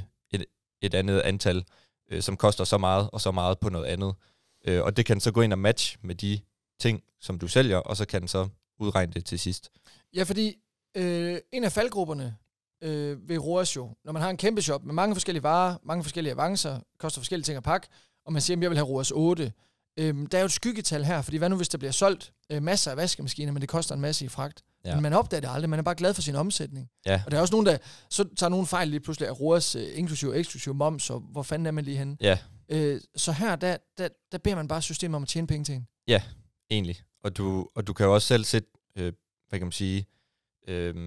et, 0.82 0.94
andet 0.94 1.20
antal, 1.20 1.66
øh, 2.12 2.22
som 2.22 2.38
koster 2.38 2.64
så 2.64 2.78
meget 2.78 3.10
og 3.14 3.22
så 3.22 3.32
meget 3.32 3.60
på 3.60 3.70
noget 3.70 3.86
andet. 3.86 4.14
Øh, 4.66 4.84
og 4.84 4.98
det 4.98 5.06
kan 5.06 5.20
så 5.20 5.32
gå 5.32 5.42
ind 5.42 5.54
og 5.54 5.60
match 5.60 5.98
med 6.02 6.16
de 6.16 6.40
ting, 6.80 7.04
som 7.20 7.40
du 7.40 7.48
sælger, 7.48 7.78
og 7.78 7.98
så 7.98 8.06
kan 8.06 8.22
den 8.22 8.28
så 8.28 8.48
udregne 8.80 9.14
det 9.14 9.26
til 9.26 9.40
sidst. 9.40 9.72
Ja, 10.16 10.24
fordi 10.24 10.58
øh, 10.98 11.38
en 11.52 11.64
af 11.64 11.72
faldgrupperne 11.72 12.38
øh, 12.84 13.30
ved 13.30 13.38
ROAS 13.38 13.76
jo, 13.76 13.96
når 14.06 14.12
man 14.12 14.22
har 14.22 14.30
en 14.30 14.38
kæmpe 14.38 14.62
shop 14.62 14.84
med 14.84 14.94
mange 14.94 15.16
forskellige 15.16 15.44
varer, 15.44 15.76
mange 15.84 16.04
forskellige 16.04 16.34
avancer, 16.34 16.80
koster 17.00 17.22
forskellige 17.22 17.46
ting 17.46 17.58
at 17.58 17.64
pakke, 17.64 17.88
og 18.26 18.34
man 18.34 18.42
siger, 18.42 18.58
at 18.58 18.62
jeg 18.62 18.70
vil 18.70 18.78
have 18.78 18.88
ROAS 18.88 19.12
8, 19.12 19.54
øh, 20.00 20.16
der 20.32 20.38
er 20.38 20.42
jo 20.42 20.46
et 20.46 20.52
skyggetal 20.52 21.04
her, 21.04 21.22
fordi 21.22 21.38
hvad 21.38 21.50
nu 21.50 21.56
hvis 21.56 21.70
der 21.70 21.78
bliver 21.78 21.92
solgt 21.92 22.34
øh, 22.52 22.64
masser 22.64 22.92
af 22.92 22.98
vaskemaskiner, 22.98 23.52
men 23.52 23.62
det 23.62 23.70
koster 23.70 23.96
en 23.96 24.02
masse 24.02 24.26
i 24.26 24.28
fragt? 24.28 24.64
Ja. 24.86 24.90
Ja. 24.90 24.96
Men 24.96 25.04
man 25.04 25.14
opdager 25.14 25.42
det 25.42 25.50
aldrig, 25.54 25.70
man 25.70 25.80
er 25.80 25.84
bare 25.84 25.96
glad 25.96 26.14
for 26.14 26.22
sin 26.22 26.36
omsætning. 26.36 26.90
Ja. 27.06 27.22
Og 27.26 27.32
der 27.32 27.38
er 27.38 27.42
også 27.42 27.54
nogen, 27.54 27.66
der 27.66 27.78
så 28.10 28.26
tager 28.38 28.50
nogle 28.50 28.68
fejl 28.68 28.88
lige 28.88 29.00
pludselig 29.00 29.30
af 29.30 29.40
ROAS, 29.40 29.76
øh, 29.76 29.88
inklusiv 29.94 30.30
og 30.30 30.40
eksklusiv 30.40 30.74
moms, 30.74 31.10
og 31.10 31.20
hvor 31.20 31.44
fanden 31.44 31.66
er 31.66 31.72
man 31.72 31.84
lige 31.84 31.98
henne? 31.98 32.18
Ja, 32.22 32.38
Øh, 32.72 33.02
så 33.16 33.32
her, 33.32 33.56
der, 33.56 33.78
der, 33.98 34.08
der 34.32 34.38
beder 34.38 34.56
man 34.56 34.68
bare 34.68 34.82
systemet 34.82 35.16
om 35.16 35.24
at 35.24 35.30
tjene 35.30 35.48
penge 35.48 35.64
til 35.66 35.76
en. 35.76 35.88
egentlig. 36.70 37.02
Og 37.24 37.38
du, 37.38 37.68
og 37.76 37.88
du 37.88 37.94
kan 37.94 38.06
jo 38.06 38.14
også 38.14 38.28
selv 38.28 38.44
sætte, 38.44 38.70
øh, 38.96 39.14
hvad 39.50 39.60
kan 39.60 39.66
man 39.66 39.72
sige, 39.72 40.06
øh, 40.68 40.94
hvad 40.94 41.04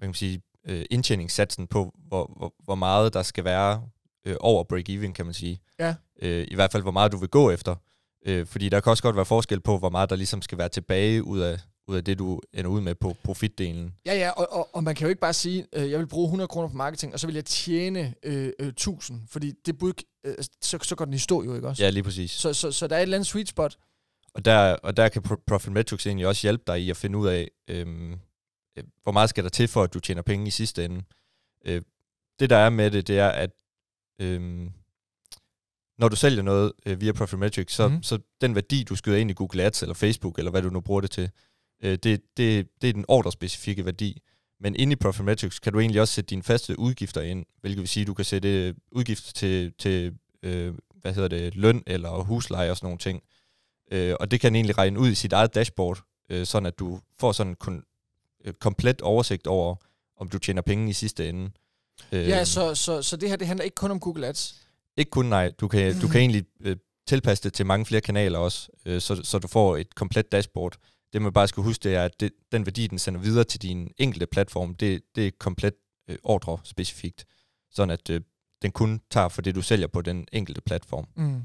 kan 0.00 0.08
man 0.08 0.14
sige, 0.14 0.42
øh, 0.66 0.84
indtjeningssatsen 0.90 1.66
på, 1.66 1.94
hvor, 2.08 2.32
hvor, 2.36 2.54
hvor 2.64 2.74
meget 2.74 3.14
der 3.14 3.22
skal 3.22 3.44
være 3.44 3.82
øh, 4.24 4.36
over 4.40 4.64
break-even, 4.64 5.12
kan 5.12 5.24
man 5.24 5.34
sige. 5.34 5.60
Ja. 5.78 5.94
Øh, 6.22 6.46
I 6.50 6.54
hvert 6.54 6.72
fald, 6.72 6.82
hvor 6.82 6.92
meget 6.92 7.12
du 7.12 7.16
vil 7.16 7.28
gå 7.28 7.50
efter. 7.50 7.76
Øh, 8.26 8.46
fordi 8.46 8.68
der 8.68 8.80
kan 8.80 8.90
også 8.90 9.02
godt 9.02 9.16
være 9.16 9.24
forskel 9.24 9.60
på, 9.60 9.78
hvor 9.78 9.90
meget 9.90 10.10
der 10.10 10.16
ligesom 10.16 10.42
skal 10.42 10.58
være 10.58 10.68
tilbage 10.68 11.24
ud 11.24 11.38
af, 11.40 11.60
ud 11.88 11.96
af 11.96 12.04
det, 12.04 12.18
du 12.18 12.40
ender 12.52 12.70
ud 12.70 12.80
med 12.80 12.94
på 12.94 13.16
profitdelen. 13.24 13.94
Ja, 14.06 14.14
ja, 14.14 14.30
og, 14.30 14.52
og, 14.52 14.68
og 14.72 14.84
man 14.84 14.94
kan 14.94 15.04
jo 15.04 15.08
ikke 15.08 15.20
bare 15.20 15.32
sige, 15.32 15.66
øh, 15.72 15.90
jeg 15.90 15.98
vil 15.98 16.06
bruge 16.06 16.24
100 16.24 16.48
kroner 16.48 16.68
på 16.68 16.76
marketing, 16.76 17.12
og 17.14 17.20
så 17.20 17.26
vil 17.26 17.34
jeg 17.34 17.44
tjene 17.44 18.14
øh, 18.22 18.52
øh, 18.58 18.68
1000, 18.68 19.22
fordi 19.28 19.52
det 19.66 19.78
bud, 19.78 19.92
øh, 20.24 20.34
så, 20.62 20.78
så 20.82 20.96
går 20.96 21.04
den 21.04 21.14
i 21.14 21.18
stå 21.18 21.44
jo, 21.44 21.54
ikke 21.54 21.68
også? 21.68 21.82
Ja, 21.82 21.90
lige 21.90 22.02
præcis. 22.02 22.30
Så, 22.30 22.52
så, 22.52 22.72
så 22.72 22.86
der 22.86 22.96
er 22.96 23.00
et 23.00 23.02
eller 23.02 23.16
andet 23.16 23.26
sweet 23.26 23.48
spot. 23.48 23.78
Og 24.34 24.44
der, 24.44 24.76
og 24.82 24.96
der 24.96 25.08
kan 25.08 25.22
Pro- 25.28 25.42
Profit 25.46 25.72
Metrics 25.72 26.06
egentlig 26.06 26.26
også 26.26 26.46
hjælpe 26.46 26.64
dig 26.66 26.80
i 26.80 26.90
at 26.90 26.96
finde 26.96 27.18
ud 27.18 27.28
af, 27.28 27.48
øhm, 27.68 28.12
øh, 28.78 28.84
hvor 29.02 29.12
meget 29.12 29.30
skal 29.30 29.44
der 29.44 29.50
til 29.50 29.68
for, 29.68 29.82
at 29.82 29.94
du 29.94 30.00
tjener 30.00 30.22
penge 30.22 30.46
i 30.46 30.50
sidste 30.50 30.84
ende. 30.84 31.02
Øh, 31.66 31.82
det 32.40 32.50
der 32.50 32.56
er 32.56 32.70
med 32.70 32.90
det, 32.90 33.08
det 33.08 33.18
er, 33.18 33.28
at 33.28 33.50
øhm, 34.20 34.70
når 35.98 36.08
du 36.08 36.16
sælger 36.16 36.42
noget 36.42 36.72
øh, 36.86 37.00
via 37.00 37.12
Profit 37.12 37.38
Metrics, 37.38 37.74
så, 37.74 37.88
mm. 37.88 38.02
så 38.02 38.18
den 38.40 38.54
værdi, 38.54 38.84
du 38.84 38.96
skyder 38.96 39.16
ind 39.16 39.30
i 39.30 39.34
Google 39.34 39.62
Ads 39.62 39.82
eller 39.82 39.94
Facebook, 39.94 40.38
eller 40.38 40.50
hvad 40.50 40.62
du 40.62 40.70
nu 40.70 40.80
bruger 40.80 41.00
det 41.00 41.10
til, 41.10 41.30
øh, 41.82 41.98
det, 42.02 42.22
det, 42.36 42.68
det 42.82 42.88
er 42.88 42.92
den 42.92 43.04
ordrespecifikke 43.08 43.84
værdi. 43.84 44.22
Men 44.60 44.76
inde 44.76 44.92
i 44.92 44.96
Profit 44.96 45.24
Metrics 45.24 45.58
kan 45.58 45.72
du 45.72 45.80
egentlig 45.80 46.00
også 46.00 46.14
sætte 46.14 46.28
dine 46.28 46.42
faste 46.42 46.78
udgifter 46.78 47.20
ind, 47.20 47.46
hvilket 47.60 47.80
vil 47.80 47.88
sige, 47.88 48.02
at 48.02 48.06
du 48.06 48.14
kan 48.14 48.24
sætte 48.24 48.74
udgifter 48.92 49.32
til, 49.32 49.72
til 49.78 50.14
øh, 50.42 50.74
hvad 51.00 51.14
hedder 51.14 51.28
det, 51.28 51.56
løn 51.56 51.82
eller 51.86 52.10
husleje 52.10 52.70
og 52.70 52.76
sådan 52.76 52.86
nogle 52.86 52.98
ting. 52.98 53.22
Øh, 53.92 54.14
og 54.20 54.30
det 54.30 54.40
kan 54.40 54.54
egentlig 54.54 54.78
regne 54.78 55.00
ud 55.00 55.08
i 55.08 55.14
sit 55.14 55.32
eget 55.32 55.54
dashboard, 55.54 56.00
øh, 56.30 56.46
sådan 56.46 56.66
at 56.66 56.78
du 56.78 57.00
får 57.20 57.32
sådan 57.32 57.56
en 57.68 57.82
øh, 58.44 58.52
komplet 58.52 59.02
oversigt 59.02 59.46
over, 59.46 59.76
om 60.16 60.28
du 60.28 60.38
tjener 60.38 60.62
penge 60.62 60.90
i 60.90 60.92
sidste 60.92 61.28
ende. 61.28 61.50
Øh, 62.12 62.28
Ja, 62.28 62.44
så, 62.44 62.74
så, 62.74 63.02
så 63.02 63.16
det 63.16 63.28
her, 63.28 63.36
det 63.36 63.46
handler 63.46 63.64
ikke 63.64 63.74
kun 63.74 63.90
om 63.90 64.00
Google 64.00 64.26
Ads. 64.26 64.62
Ikke 64.96 65.10
kun 65.10 65.26
nej, 65.26 65.52
du 65.60 65.68
kan, 65.68 66.00
du 66.00 66.08
kan 66.08 66.20
egentlig 66.20 66.44
øh, 66.60 66.76
tilpasse 67.06 67.44
det 67.44 67.52
til 67.52 67.66
mange 67.66 67.86
flere 67.86 68.00
kanaler 68.00 68.38
også, 68.38 68.68
øh, 68.86 69.00
så, 69.00 69.20
så 69.24 69.38
du 69.38 69.48
får 69.48 69.76
et 69.76 69.94
komplet 69.94 70.32
dashboard. 70.32 70.76
Det 71.12 71.22
man 71.22 71.32
bare 71.32 71.48
skal 71.48 71.62
huske, 71.62 71.82
det 71.82 71.94
er, 71.94 72.04
at 72.04 72.20
det, 72.20 72.32
den 72.52 72.66
værdi, 72.66 72.86
den 72.86 72.98
sender 72.98 73.20
videre 73.20 73.44
til 73.44 73.62
din 73.62 73.92
enkelte 73.98 74.26
platform, 74.26 74.74
det, 74.74 75.02
det 75.14 75.26
er 75.26 75.30
komplet 75.38 75.74
øh, 76.10 76.16
ordre 76.22 76.58
specifikt, 76.64 77.24
sådan 77.70 77.90
at 77.90 78.10
øh, 78.10 78.20
den 78.62 78.72
kun 78.72 79.00
tager 79.10 79.28
for 79.28 79.42
det, 79.42 79.54
du 79.54 79.62
sælger 79.62 79.86
på 79.86 80.02
den 80.02 80.26
enkelte 80.32 80.60
platform. 80.60 81.08
Mm. 81.16 81.42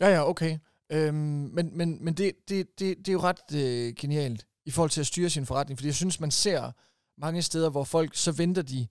Ja, 0.00 0.08
ja, 0.08 0.28
okay. 0.28 0.58
Øhm, 0.92 1.14
men 1.52 1.76
men, 1.76 2.04
men 2.04 2.14
det, 2.14 2.32
det, 2.48 2.78
det, 2.78 2.98
det 2.98 3.08
er 3.08 3.12
jo 3.12 3.20
ret 3.20 3.54
øh, 3.54 3.94
genialt 3.94 4.46
i 4.66 4.70
forhold 4.70 4.90
til 4.90 5.00
at 5.00 5.06
styre 5.06 5.30
sin 5.30 5.46
forretning, 5.46 5.78
fordi 5.78 5.86
jeg 5.86 5.94
synes, 5.94 6.20
man 6.20 6.30
ser 6.30 6.72
mange 7.20 7.42
steder, 7.42 7.70
hvor 7.70 7.84
folk, 7.84 8.16
så 8.16 8.32
venter 8.32 8.62
de 8.62 8.86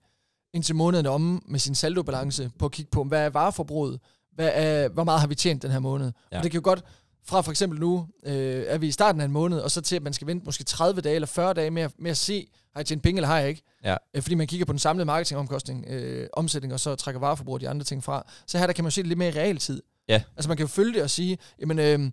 indtil 0.54 0.74
måneden 0.74 1.06
omme 1.06 1.40
med 1.46 1.58
sin 1.58 1.74
saldobalance 1.74 2.50
på 2.58 2.66
at 2.66 2.72
kigge 2.72 2.90
på, 2.90 3.04
hvad 3.04 3.24
er 3.24 3.30
vareforbruget, 3.30 4.00
hvad 4.32 4.50
er, 4.54 4.88
hvor 4.88 5.04
meget 5.04 5.20
har 5.20 5.26
vi 5.26 5.34
tjent 5.34 5.62
den 5.62 5.70
her 5.70 5.78
måned. 5.78 6.12
Ja. 6.32 6.38
Og 6.38 6.42
det 6.42 6.50
kan 6.50 6.58
jo 6.58 6.64
godt, 6.64 6.84
fra 7.24 7.40
for 7.40 7.50
eksempel 7.50 7.80
nu, 7.80 8.06
øh, 8.26 8.64
er 8.66 8.78
vi 8.78 8.86
i 8.86 8.90
starten 8.92 9.20
af 9.20 9.24
en 9.24 9.30
måned, 9.32 9.58
og 9.58 9.70
så 9.70 9.80
til 9.80 9.96
at 9.96 10.02
man 10.02 10.12
skal 10.12 10.26
vente 10.26 10.44
måske 10.44 10.64
30 10.64 11.00
dage 11.00 11.14
eller 11.14 11.26
40 11.26 11.54
dage 11.54 11.70
med, 11.70 11.82
at- 11.82 11.92
med 11.98 12.10
at 12.10 12.16
se, 12.16 12.46
har 12.74 12.80
jeg 12.80 12.86
tjent 12.86 13.02
penge 13.02 13.18
eller 13.18 13.28
har 13.28 13.38
jeg 13.38 13.48
ikke? 13.48 13.62
Ja. 13.84 13.96
Øh, 14.14 14.22
fordi 14.22 14.34
man 14.34 14.46
kigger 14.46 14.66
på 14.66 14.72
den 14.72 14.78
samlede 14.78 15.04
marketingomkostning, 15.04 15.84
øh, 15.88 16.28
omsætning, 16.32 16.72
og 16.74 16.80
så 16.80 16.94
trækker 16.94 17.20
vareforbrug 17.20 17.54
og 17.54 17.60
de 17.60 17.68
andre 17.68 17.84
ting 17.84 18.04
fra. 18.04 18.26
Så 18.46 18.58
her 18.58 18.66
der 18.66 18.72
kan 18.72 18.84
man 18.84 18.86
jo 18.86 18.90
se 18.94 19.00
det 19.02 19.08
lidt 19.08 19.18
mere 19.18 19.28
i 19.28 19.32
realtid. 19.32 19.82
Ja. 20.08 20.22
Altså 20.36 20.48
man 20.48 20.56
kan 20.56 20.64
jo 20.64 20.68
følge 20.68 20.92
det 20.94 21.02
og 21.02 21.10
sige, 21.10 21.38
jamen 21.60 21.78
øh, 21.78 22.10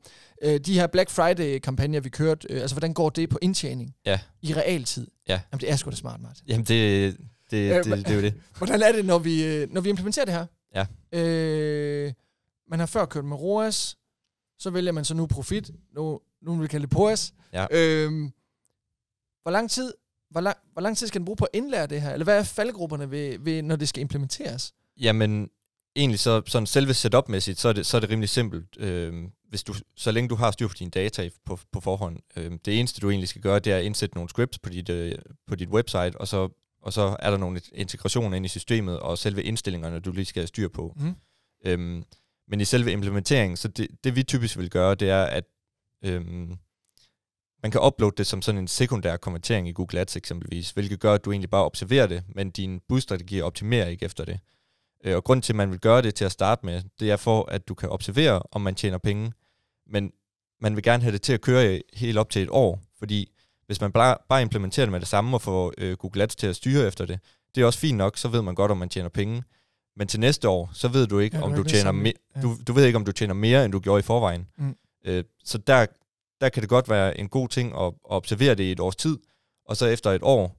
øh, 0.54 0.60
de 0.60 0.74
her 0.74 0.88
Black 0.88 1.10
Friday-kampagner, 1.10 2.00
vi 2.00 2.10
kørte, 2.10 2.48
øh, 2.50 2.62
altså 2.62 2.76
hvordan 2.76 2.94
går 2.94 3.10
det 3.10 3.30
på 3.30 3.40
indtjening 3.42 3.96
Ja. 4.06 4.20
i 4.42 4.54
realtid? 4.54 5.08
Ja. 5.30 5.42
Jamen 5.52 5.62
det 5.62 5.72
er 5.72 5.76
sgu 5.76 5.90
da 5.90 5.96
smart, 5.96 6.22
Martin. 6.22 6.46
Jamen, 6.48 6.66
det, 6.66 7.18
det, 7.52 7.58
Øh, 7.58 7.76
det, 7.76 7.86
det, 7.86 7.98
det 7.98 8.12
er 8.12 8.16
jo 8.16 8.22
det. 8.22 8.34
Hvordan 8.58 8.82
er 8.82 8.92
det, 8.92 9.06
når 9.06 9.18
vi, 9.20 9.46
øh, 9.46 9.74
når 9.74 9.82
vi 9.82 9.90
implementerer 9.90 10.26
det 10.26 10.34
her? 10.34 10.46
Ja. 10.76 10.86
Øh, 11.20 12.14
man 12.70 12.80
har 12.80 12.86
før 12.86 13.06
kørt 13.06 13.26
med 13.26 13.38
ROAS, 13.38 13.96
så 14.60 14.70
vælger 14.70 14.92
man 14.92 15.06
så 15.06 15.14
nu 15.14 15.28
profit, 15.28 15.72
nu, 15.96 16.20
nu 16.42 16.54
vil 16.54 16.62
vi 16.62 16.68
kalde 16.68 16.88
det 16.88 16.92
POAS. 16.96 17.34
Ja. 17.54 17.66
Øh, 17.72 18.12
hvor 19.44 19.52
lang 19.52 19.72
tid 19.72 19.94
hvor 20.30 20.42
lang, 20.42 20.58
hvor 20.74 20.82
lang 20.82 20.98
tid 20.98 21.08
skal 21.08 21.20
den 21.20 21.26
bruge 21.26 21.38
på 21.38 21.46
at 21.46 21.50
indlære 21.54 21.88
det 21.88 22.02
her? 22.02 22.14
Eller 22.14 22.24
hvad 22.24 22.40
er 22.40 22.44
faldgrupperne, 22.44 23.12
ved, 23.12 23.40
ved, 23.40 23.62
når 23.62 23.76
det 23.76 23.90
skal 23.90 24.02
implementeres? 24.02 24.74
Jamen, 25.02 25.50
egentlig 25.96 26.20
så 26.20 26.42
sådan 26.46 26.68
selve 26.68 26.94
setup-mæssigt, 26.94 27.60
så 27.60 27.70
er 27.70 27.74
det, 27.74 27.86
så 27.86 27.98
er 27.98 28.02
det 28.02 28.10
rimelig 28.10 28.30
simpelt. 28.30 28.78
Øh, 28.80 29.14
hvis 29.50 29.64
du, 29.64 29.74
så 29.96 30.12
længe 30.12 30.30
du 30.30 30.36
har 30.36 30.52
styr 30.52 30.68
på 30.68 30.74
dine 30.80 30.92
data 30.92 31.30
på, 31.46 31.60
på 31.72 31.80
forhånd, 31.80 32.20
øh, 32.36 32.52
det 32.66 32.80
eneste 32.80 33.02
du 33.02 33.10
egentlig 33.10 33.30
skal 33.30 33.42
gøre, 33.42 33.60
det 33.60 33.74
er 33.74 33.78
at 33.78 33.84
indsætte 33.84 34.16
nogle 34.16 34.30
scripts 34.30 34.60
på 34.60 34.70
dit, 34.70 34.90
øh, 34.90 35.16
på 35.48 35.56
dit 35.56 35.70
website, 35.70 36.18
og 36.22 36.28
så, 36.28 36.50
og 36.82 36.94
så 36.94 37.16
er 37.20 37.32
der 37.32 37.38
nogle 37.38 37.62
integrationer 37.74 38.38
ind 38.38 38.46
i 38.46 38.50
systemet, 38.50 39.00
og 39.00 39.18
selve 39.18 39.44
indstillingerne, 39.44 40.00
du 40.00 40.12
lige 40.12 40.26
skal 40.26 40.40
have 40.40 40.48
styr 40.48 40.68
på. 40.68 40.94
Mm. 40.96 41.16
Øhm, 41.66 42.04
men 42.48 42.62
i 42.62 42.66
selve 42.66 42.92
implementeringen, 42.92 43.58
så 43.58 43.68
det, 43.68 43.88
det 44.04 44.16
vi 44.16 44.24
typisk 44.24 44.58
vil 44.58 44.70
gøre, 44.70 44.96
det 44.96 45.10
er, 45.10 45.24
at 45.24 45.44
øhm, 46.06 46.58
man 47.64 47.72
kan 47.72 47.82
uploade 47.82 48.16
det 48.18 48.28
som 48.28 48.42
sådan 48.42 48.62
en 48.62 48.68
sekundær 48.68 49.18
konvertering 49.18 49.68
i 49.68 49.72
Google 49.72 50.00
Ads 50.00 50.16
eksempelvis, 50.16 50.72
hvilket 50.72 51.00
gør, 51.00 51.14
at 51.14 51.26
du 51.26 51.32
egentlig 51.32 51.50
bare 51.50 51.66
observerer 51.66 52.08
det, 52.08 52.24
men 52.36 52.52
din 52.52 52.82
budstrategi 52.88 53.42
optimerer 53.42 53.88
ikke 53.88 54.06
efter 54.06 54.26
det. 54.26 54.40
Øh, 55.06 55.16
og 55.16 55.24
grund 55.24 55.42
til, 55.42 55.54
at 55.54 55.58
man 55.58 55.72
vil 55.72 55.80
gøre 55.80 56.02
det 56.02 56.16
til 56.16 56.26
at 56.26 56.32
starte 56.32 56.66
med, 56.66 56.82
det 57.00 57.12
er 57.12 57.18
for, 57.18 57.46
at 57.46 57.68
du 57.68 57.74
kan 57.74 57.90
observere, 57.90 58.42
om 58.52 58.62
man 58.62 58.76
tjener 58.76 58.98
penge. 58.98 59.34
Men 59.88 60.12
man 60.62 60.76
vil 60.76 60.84
gerne 60.84 61.04
have 61.04 61.14
det 61.14 61.22
til 61.22 61.34
at 61.34 61.42
køre 61.42 61.82
helt 61.94 62.18
op 62.18 62.30
til 62.30 62.42
et 62.42 62.50
år, 62.52 62.80
fordi 63.00 63.32
hvis 63.66 63.82
man 63.82 63.92
bare, 63.92 64.18
bare 64.30 64.42
implementerer 64.42 64.86
det 64.86 64.92
med 64.92 65.00
det 65.00 65.08
samme 65.08 65.38
og 65.38 65.42
får 65.42 65.74
øh, 65.78 65.98
Google 65.98 66.24
Ads 66.24 66.36
til 66.36 66.48
at 66.48 66.56
styre 66.56 66.88
efter 66.88 67.06
det, 67.06 67.20
det 67.56 67.62
er 67.62 67.66
også 67.66 67.80
fint 67.80 67.98
nok, 67.98 68.18
så 68.18 68.28
ved 68.28 68.42
man 68.42 68.56
godt, 68.56 68.72
om 68.72 68.78
man 68.78 68.90
tjener 68.90 69.10
penge. 69.10 69.44
Men 69.98 70.08
til 70.08 70.20
næste 70.20 70.50
år, 70.50 70.70
så 70.74 70.88
ved 70.88 71.08
du 71.08 71.20
ikke, 71.20 71.38
ja, 71.38 71.44
om 71.44 71.54
du 71.54 71.64
tjener 71.64 71.92
mere, 71.92 72.14
ja. 72.36 72.42
du, 72.42 72.58
du 72.68 72.74
ved 72.74 72.86
ikke, 72.86 72.96
om 72.96 73.06
du 73.06 73.12
tjener 73.12 73.34
mere, 73.34 73.66
end 73.66 73.72
du 73.72 73.80
gjorde 73.80 74.00
i 74.00 74.04
forvejen. 74.04 74.48
Mm. 74.58 74.76
Øh, 75.06 75.24
så 75.44 75.58
der, 75.58 75.86
der 76.42 76.50
kan 76.50 76.62
det 76.62 76.70
godt 76.70 76.90
være 76.90 77.20
en 77.20 77.30
god 77.30 77.48
ting 77.48 77.74
at, 77.76 77.86
at 77.86 77.94
observere 78.04 78.56
det 78.56 78.64
i 78.64 78.72
et 78.72 78.80
års 78.80 78.96
tid, 78.96 79.18
og 79.66 79.78
så 79.78 79.86
efter 79.86 80.12
et 80.12 80.24
år, 80.24 80.58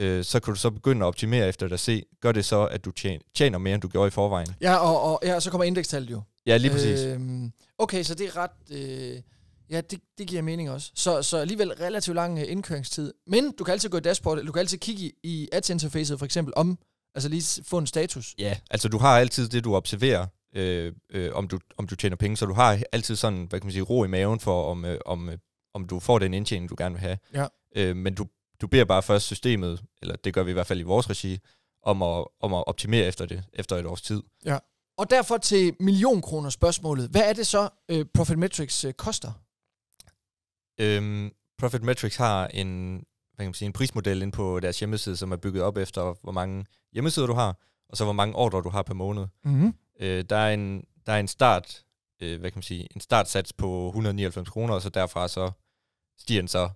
øh, 0.00 0.24
så 0.24 0.40
kan 0.40 0.54
du 0.54 0.60
så 0.60 0.70
begynde 0.70 1.04
at 1.04 1.06
optimere 1.06 1.48
efter 1.48 1.66
det 1.66 1.74
at 1.74 1.80
se, 1.80 2.02
gør 2.20 2.32
det 2.32 2.44
så, 2.44 2.66
at 2.66 2.84
du 2.84 2.90
tjener, 2.90 3.20
tjener 3.34 3.58
mere, 3.58 3.74
end 3.74 3.82
du 3.82 3.88
gjorde 3.88 4.08
i 4.08 4.10
forvejen. 4.10 4.48
Ja, 4.60 4.76
og, 4.76 5.02
og 5.02 5.20
ja, 5.22 5.40
så 5.40 5.50
kommer 5.50 5.64
indekstallet 5.64 6.10
jo. 6.10 6.22
Ja, 6.46 6.56
lige 6.56 6.70
præcis. 6.70 7.00
Øh, 7.00 7.20
okay, 7.78 8.02
så 8.02 8.14
det 8.14 8.26
er 8.26 8.36
ret... 8.36 8.50
Øh, 8.70 9.20
ja, 9.70 9.80
det, 9.80 10.00
det 10.18 10.26
giver 10.26 10.42
mening 10.42 10.70
også. 10.70 10.90
Så, 10.94 11.22
så 11.22 11.36
alligevel 11.36 11.72
relativt 11.72 12.14
lang 12.14 12.38
øh, 12.38 12.44
indkøringstid. 12.48 13.14
Men 13.26 13.52
du 13.58 13.64
kan 13.64 13.72
altid 13.72 13.88
gå 13.88 13.96
i 13.96 14.00
dashboard, 14.00 14.38
du 14.38 14.52
kan 14.52 14.60
altid 14.60 14.78
kigge 14.78 15.02
i, 15.02 15.12
i 15.22 15.48
ads-interfacet 15.52 16.18
for 16.18 16.24
eksempel, 16.24 16.54
om 16.56 16.78
Altså 17.14 17.28
lige 17.28 17.64
få 17.64 17.78
en 17.78 17.86
status. 17.86 18.34
Ja, 18.38 18.58
altså 18.70 18.88
du 18.88 18.98
har 18.98 19.18
altid 19.18 19.48
det, 19.48 19.64
du 19.64 19.76
observerer, 19.76 20.26
øh, 20.54 20.92
øh, 21.10 21.34
om, 21.34 21.48
du, 21.48 21.58
om 21.76 21.86
du 21.86 21.96
tjener 21.96 22.16
penge, 22.16 22.36
så 22.36 22.46
du 22.46 22.52
har 22.52 22.82
altid 22.92 23.16
sådan, 23.16 23.44
hvad 23.44 23.60
kan 23.60 23.66
man 23.66 23.72
sige, 23.72 23.82
ro 23.82 24.04
i 24.04 24.08
maven 24.08 24.40
for, 24.40 24.70
om, 24.70 24.84
øh, 24.84 25.00
om, 25.06 25.28
øh, 25.28 25.38
om 25.74 25.86
du 25.86 26.00
får 26.00 26.18
den 26.18 26.34
indtjening, 26.34 26.70
du 26.70 26.74
gerne 26.78 26.94
vil 26.94 27.00
have. 27.00 27.18
Ja. 27.34 27.46
Øh, 27.76 27.96
men 27.96 28.14
du, 28.14 28.26
du 28.60 28.66
beder 28.66 28.84
bare 28.84 29.02
først 29.02 29.26
systemet, 29.26 29.82
eller 30.02 30.16
det 30.16 30.34
gør 30.34 30.42
vi 30.42 30.50
i 30.50 30.54
hvert 30.54 30.66
fald 30.66 30.80
i 30.80 30.82
vores 30.82 31.10
regi, 31.10 31.38
om 31.82 32.02
at, 32.02 32.24
om 32.40 32.54
at 32.54 32.66
optimere 32.66 33.06
efter 33.06 33.26
det, 33.26 33.44
efter 33.52 33.76
et 33.76 33.86
års 33.86 34.02
tid. 34.02 34.22
Ja. 34.44 34.58
Og 34.98 35.10
derfor 35.10 35.36
til 35.36 35.76
millionkroner 35.80 36.50
spørgsmålet. 36.50 37.08
Hvad 37.10 37.28
er 37.28 37.32
det 37.32 37.46
så, 37.46 37.68
uh, 37.92 38.02
Profit 38.14 38.38
Metrics 38.38 38.84
uh, 38.84 38.92
koster? 38.92 39.32
Øhm, 40.80 41.32
Profit 41.58 41.82
Metrics 41.82 42.16
har 42.16 42.46
en 42.46 43.02
hvad 43.38 43.44
kan 43.44 43.48
man 43.48 43.54
sige, 43.54 43.66
en 43.66 43.72
prismodel 43.72 44.22
ind 44.22 44.32
på 44.32 44.60
deres 44.60 44.78
hjemmeside, 44.78 45.16
som 45.16 45.32
er 45.32 45.36
bygget 45.36 45.62
op 45.62 45.76
efter, 45.76 46.14
hvor 46.22 46.32
mange 46.32 46.66
hjemmesider 46.92 47.26
du 47.26 47.32
har, 47.32 47.56
og 47.88 47.96
så 47.96 48.04
hvor 48.04 48.12
mange 48.12 48.34
ordre 48.36 48.62
du 48.62 48.68
har 48.68 48.82
per 48.82 48.94
måned. 48.94 49.26
Mm-hmm. 49.44 49.74
Øh, 50.00 50.24
der, 50.30 50.36
er 50.36 50.54
en, 50.54 50.84
der 51.06 51.12
er 51.12 51.20
en 51.20 51.28
start, 51.28 51.84
øh, 52.22 52.40
hvad 52.40 52.50
kan 52.50 52.56
man 52.58 52.62
sige, 52.62 52.88
en 52.94 53.00
startsats 53.00 53.52
på 53.52 53.86
199 53.86 54.48
kroner, 54.48 54.74
og 54.74 54.82
så 54.82 54.88
derfra 54.88 55.28
så 55.28 55.50
stiger 56.18 56.40
den 56.40 56.48
så 56.48 56.68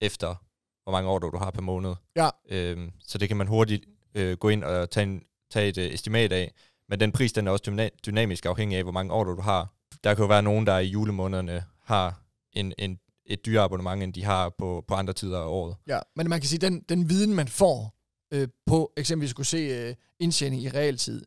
efter, 0.00 0.34
hvor 0.82 0.92
mange 0.92 1.10
ordre 1.10 1.30
du 1.30 1.36
har 1.36 1.50
per 1.50 1.60
måned. 1.60 1.94
Ja. 2.16 2.28
Øh, 2.48 2.88
så 3.06 3.18
det 3.18 3.28
kan 3.28 3.36
man 3.36 3.46
hurtigt 3.46 3.84
øh, 4.14 4.36
gå 4.36 4.48
ind 4.48 4.64
og 4.64 4.90
tage, 4.90 5.04
en, 5.04 5.22
tage 5.50 5.68
et 5.68 5.78
øh, 5.78 5.94
estimat 5.94 6.32
af. 6.32 6.52
Men 6.88 7.00
den 7.00 7.12
pris, 7.12 7.32
den 7.32 7.46
er 7.46 7.50
også 7.50 7.70
dyna- 7.70 7.96
dynamisk 8.06 8.46
afhængig 8.46 8.78
af, 8.78 8.82
hvor 8.82 8.92
mange 8.92 9.12
ordre 9.12 9.32
du 9.32 9.40
har. 9.40 9.74
Der 10.04 10.14
kan 10.14 10.22
jo 10.22 10.28
være 10.28 10.42
nogen, 10.42 10.66
der 10.66 10.78
i 10.78 10.86
julemånederne 10.86 11.64
har 11.84 12.22
en, 12.52 12.72
en 12.78 12.98
et 13.26 13.46
dyre 13.46 13.60
abonnement, 13.60 14.02
end 14.02 14.12
de 14.12 14.24
har 14.24 14.54
på, 14.58 14.84
på 14.88 14.94
andre 14.94 15.12
tider 15.12 15.38
af 15.38 15.46
året. 15.46 15.76
Ja, 15.86 15.98
men 16.16 16.28
man 16.28 16.40
kan 16.40 16.48
sige, 16.48 16.58
den, 16.58 16.80
den 16.88 17.08
viden, 17.08 17.34
man 17.34 17.48
får 17.48 17.94
øh, 18.32 18.48
på 18.66 18.92
eksempelvis 18.96 19.32
at 19.32 19.36
kunne 19.36 19.44
se 19.44 19.58
øh, 19.58 19.94
indtjening 20.20 20.62
i 20.62 20.68
realtid, 20.68 21.24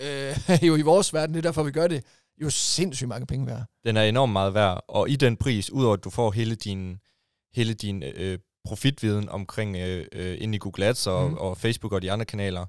øh, 0.00 0.62
jo 0.68 0.76
i 0.76 0.82
vores 0.82 1.14
verden, 1.14 1.34
det 1.34 1.38
er 1.38 1.48
derfor, 1.48 1.62
vi 1.62 1.70
gør 1.70 1.86
det, 1.86 2.04
jo 2.42 2.50
sindssygt 2.50 3.08
mange 3.08 3.26
penge 3.26 3.46
værd. 3.46 3.64
Den 3.84 3.96
er 3.96 4.02
enormt 4.02 4.32
meget 4.32 4.54
værd, 4.54 4.84
og 4.88 5.10
i 5.10 5.16
den 5.16 5.36
pris, 5.36 5.70
udover 5.70 5.94
at 5.94 6.04
du 6.04 6.10
får 6.10 6.30
hele 6.30 6.54
din, 6.54 6.98
hele 7.54 7.74
din 7.74 8.02
øh, 8.02 8.38
profitviden 8.64 9.28
omkring 9.28 9.76
øh, 9.76 10.06
øh, 10.12 10.36
ind 10.40 10.54
i 10.54 10.58
Google 10.58 10.86
Ads 10.86 11.06
og, 11.06 11.30
mm. 11.30 11.36
og 11.36 11.58
Facebook 11.58 11.92
og 11.92 12.02
de 12.02 12.12
andre 12.12 12.24
kanaler, 12.24 12.66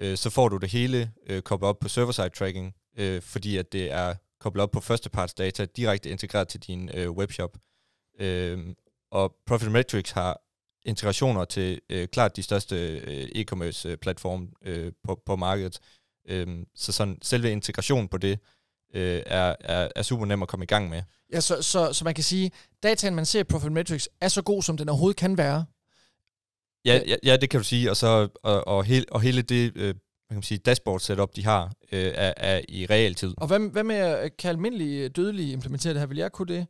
øh, 0.00 0.16
så 0.16 0.30
får 0.30 0.48
du 0.48 0.56
det 0.56 0.70
hele 0.70 1.12
øh, 1.26 1.42
koblet 1.42 1.68
op 1.68 1.78
på 1.78 1.88
server-side 1.88 2.28
tracking, 2.28 2.74
øh, 2.98 3.22
fordi 3.22 3.56
at 3.56 3.72
det 3.72 3.92
er 3.92 4.14
koblet 4.40 4.62
op 4.62 4.70
på 4.70 4.80
førstepartsdata 4.80 5.64
direkte 5.64 6.10
integreret 6.10 6.48
til 6.48 6.60
din 6.60 6.90
øh, 6.94 7.10
webshop. 7.10 7.56
Øh, 8.20 8.74
og 9.10 9.34
Profit 9.46 9.72
Metrics 9.72 10.10
har 10.10 10.40
integrationer 10.84 11.44
til 11.44 11.80
øh, 11.90 12.08
klart 12.08 12.36
de 12.36 12.42
største 12.42 12.76
øh, 12.98 13.24
e-commerce 13.24 13.88
øh, 13.88 13.96
platforme 13.96 14.48
øh, 14.64 14.92
på, 15.04 15.22
på 15.26 15.36
markedet. 15.36 15.78
Øh, 16.28 16.48
så 16.74 16.92
sådan 16.92 17.18
selve 17.22 17.50
integrationen 17.50 18.08
på 18.08 18.18
det 18.18 18.38
øh, 18.94 19.22
er, 19.26 19.56
er, 19.60 19.88
er 19.96 20.02
super 20.02 20.26
nem 20.26 20.42
at 20.42 20.48
komme 20.48 20.64
i 20.64 20.66
gang 20.66 20.88
med. 20.88 21.02
Ja, 21.32 21.40
så, 21.40 21.62
så, 21.62 21.92
så 21.92 22.04
man 22.04 22.14
kan 22.14 22.24
sige, 22.24 22.50
dataen, 22.82 23.14
man 23.14 23.26
ser 23.26 23.40
i 23.40 23.44
Profit 23.44 23.72
Metrics, 23.72 24.08
er 24.20 24.28
så 24.28 24.42
god, 24.42 24.62
som 24.62 24.76
den 24.76 24.88
overhovedet 24.88 25.16
kan 25.16 25.38
være. 25.38 25.64
Ja, 26.84 27.00
ja, 27.06 27.16
ja 27.22 27.36
det 27.36 27.50
kan 27.50 27.60
du 27.60 27.64
sige. 27.64 27.90
Og, 27.90 27.96
så, 27.96 28.28
og, 28.42 28.66
og, 28.66 28.84
hele, 28.84 29.06
og 29.10 29.20
hele 29.20 29.42
det 29.42 29.72
øh, 29.76 29.94
man 30.30 30.36
kan 30.36 30.42
sige, 30.42 30.58
dashboard 30.58 31.00
setup, 31.00 31.36
de 31.36 31.44
har, 31.44 31.64
øh, 31.92 32.12
er, 32.14 32.32
er 32.36 32.60
i 32.68 32.86
realtid. 32.86 33.34
Og 33.36 33.46
hvad, 33.46 33.60
hvad 33.72 33.84
med 33.84 33.96
at 33.96 34.36
kan 34.36 34.48
almindelige 34.48 35.08
dødelige 35.08 35.52
implementere 35.52 35.92
det 35.92 36.00
her? 36.00 36.06
Vil 36.06 36.18
jeg 36.18 36.32
kunne 36.32 36.54
det? 36.54 36.66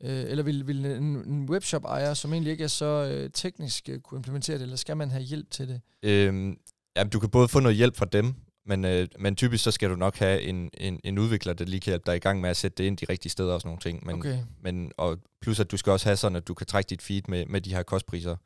Øh, 0.00 0.24
eller 0.30 0.42
vil, 0.42 0.66
vil 0.66 0.86
en, 0.86 1.02
en 1.02 1.50
webshop-ejer, 1.50 2.14
som 2.14 2.32
egentlig 2.32 2.50
ikke 2.50 2.64
er 2.64 2.68
så 2.68 2.84
øh, 3.12 3.30
teknisk, 3.30 3.88
øh, 3.88 4.00
kunne 4.00 4.18
implementere 4.18 4.56
det, 4.56 4.62
eller 4.62 4.76
skal 4.76 4.96
man 4.96 5.10
have 5.10 5.22
hjælp 5.22 5.50
til 5.50 5.68
det? 5.68 5.80
Øhm, 6.02 6.58
jamen, 6.96 7.10
du 7.10 7.20
kan 7.20 7.28
både 7.28 7.48
få 7.48 7.60
noget 7.60 7.76
hjælp 7.76 7.96
fra 7.96 8.06
dem, 8.12 8.34
men, 8.66 8.84
øh, 8.84 9.08
men 9.18 9.36
typisk 9.36 9.64
så 9.64 9.70
skal 9.70 9.90
du 9.90 9.96
nok 9.96 10.16
have 10.16 10.42
en, 10.42 10.70
en, 10.74 11.00
en 11.04 11.18
udvikler, 11.18 11.52
der 11.52 11.64
lige 11.64 11.80
kan 11.80 11.90
hjælpe 11.90 12.06
dig 12.06 12.16
i 12.16 12.18
gang 12.18 12.40
med 12.40 12.50
at 12.50 12.56
sætte 12.56 12.82
det 12.82 12.84
ind 12.84 12.96
de 12.96 13.06
rigtige 13.08 13.32
steder 13.32 13.54
og 13.54 13.60
sådan 13.60 13.68
nogle 13.68 13.80
ting. 13.80 14.06
Men, 14.06 14.16
okay. 14.16 14.38
men, 14.62 14.92
og 14.96 15.18
plus 15.40 15.60
at 15.60 15.70
du 15.70 15.76
skal 15.76 15.90
også 15.90 16.08
have 16.08 16.16
sådan, 16.16 16.36
at 16.36 16.48
du 16.48 16.54
kan 16.54 16.66
trække 16.66 16.88
dit 16.88 17.02
feed 17.02 17.22
med, 17.28 17.46
med 17.46 17.60
de 17.60 17.74
her 17.74 17.82
kostpriser. 17.82 18.36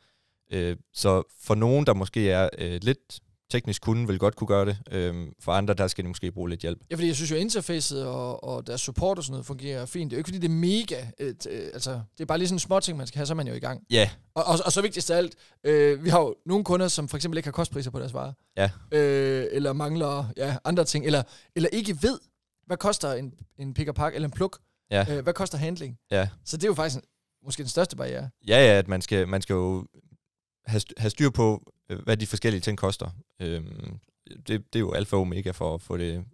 Øh, 0.52 0.76
så 0.92 1.23
for 1.40 1.54
nogen, 1.54 1.87
der 1.87 1.95
måske 1.95 2.30
er 2.30 2.49
øh, 2.59 2.80
lidt 2.83 3.21
teknisk 3.50 3.83
kunde 3.83 4.07
vil 4.07 4.19
godt 4.19 4.37
kunne 4.37 4.49
gøre 4.49 4.66
det. 4.66 4.78
Øhm, 4.90 5.33
for 5.40 5.52
andre, 5.52 5.75
der 5.75 5.87
skal 5.87 6.04
de 6.04 6.09
måske 6.09 6.33
bruge 6.33 6.50
lidt 6.50 6.61
hjælp. 6.61 6.78
Ja, 6.90 6.95
fordi 6.95 7.07
jeg 7.07 7.16
synes 7.16 7.30
jo, 7.30 7.37
interfacet 7.37 8.07
og, 8.07 8.45
og 8.45 8.66
deres 8.66 8.80
support 8.80 9.19
og 9.19 9.25
sådan 9.25 9.33
noget 9.33 9.47
fungerer 9.47 9.87
fint. 9.87 10.11
Det 10.11 10.16
er 10.16 10.19
jo 10.19 10.21
ikke, 10.21 10.28
fordi 10.28 10.38
det 10.38 10.49
er 10.49 10.54
mega... 10.54 11.07
Et, 11.19 11.47
øh, 11.50 11.71
altså, 11.75 11.90
det 11.90 12.21
er 12.21 12.26
bare 12.26 12.38
lige 12.38 12.49
sådan 12.49 12.57
en 12.57 12.61
små 12.61 12.80
ting, 12.80 12.99
man 12.99 13.07
skal 13.07 13.19
have, 13.19 13.26
så 13.26 13.33
er 13.33 13.37
man 13.37 13.49
jo 13.49 13.54
i 13.54 13.59
gang. 13.59 13.83
Ja. 13.90 14.11
Og, 14.35 14.45
og, 14.45 14.59
og 14.64 14.73
så 14.73 14.83
vigtigst 14.83 15.11
af 15.11 15.16
alt, 15.16 15.35
øh, 15.64 16.04
vi 16.04 16.09
har 16.09 16.21
jo 16.21 16.35
nogle 16.47 16.64
kunder, 16.64 16.88
som 16.88 17.09
for 17.09 17.16
eksempel 17.16 17.38
ikke 17.38 17.47
har 17.47 17.52
kostpriser 17.52 17.90
på 17.90 17.99
deres 17.99 18.14
varer. 18.14 18.33
Ja. 18.57 18.71
Øh, 18.92 19.47
eller 19.52 19.73
mangler 19.73 20.33
ja, 20.37 20.57
andre 20.64 20.85
ting. 20.85 21.07
Eller, 21.07 21.23
eller 21.57 21.69
ikke 21.73 21.99
ved, 22.02 22.19
hvad 22.66 22.76
koster 22.76 23.12
en, 23.12 23.35
en 23.59 23.75
pick 23.75 23.95
pack 23.95 24.14
eller 24.14 24.28
en 24.28 24.33
pluk. 24.33 24.59
Ja. 24.90 25.07
Øh, 25.11 25.23
hvad 25.23 25.33
koster 25.33 25.59
handling? 25.59 25.99
Ja. 26.11 26.28
Så 26.45 26.57
det 26.57 26.64
er 26.64 26.69
jo 26.69 26.75
faktisk 26.75 26.97
en, 26.97 27.02
måske 27.45 27.62
den 27.62 27.71
største 27.71 27.97
barriere. 27.97 28.30
Ja, 28.49 28.66
ja, 28.66 28.78
at 28.78 28.88
man 28.88 29.02
skal, 29.02 29.28
man 29.28 29.42
skal 29.42 29.54
jo 29.54 29.87
have, 30.67 30.83
have 30.97 31.11
styr 31.11 31.31
på, 31.31 31.73
øh, 31.88 31.99
hvad 31.99 32.17
de 32.17 32.26
forskellige 32.26 32.61
ting 32.61 32.79
koster. 32.79 33.11
Øhm, 33.40 33.99
det, 34.26 34.49
det 34.49 34.75
er 34.75 34.81
jo 34.81 34.93
alfa 34.93 35.17
og 35.17 35.23
omega 35.23 35.50
for 35.50 35.75
at 35.75 35.83
få, 35.83 35.97
det, 35.97 36.25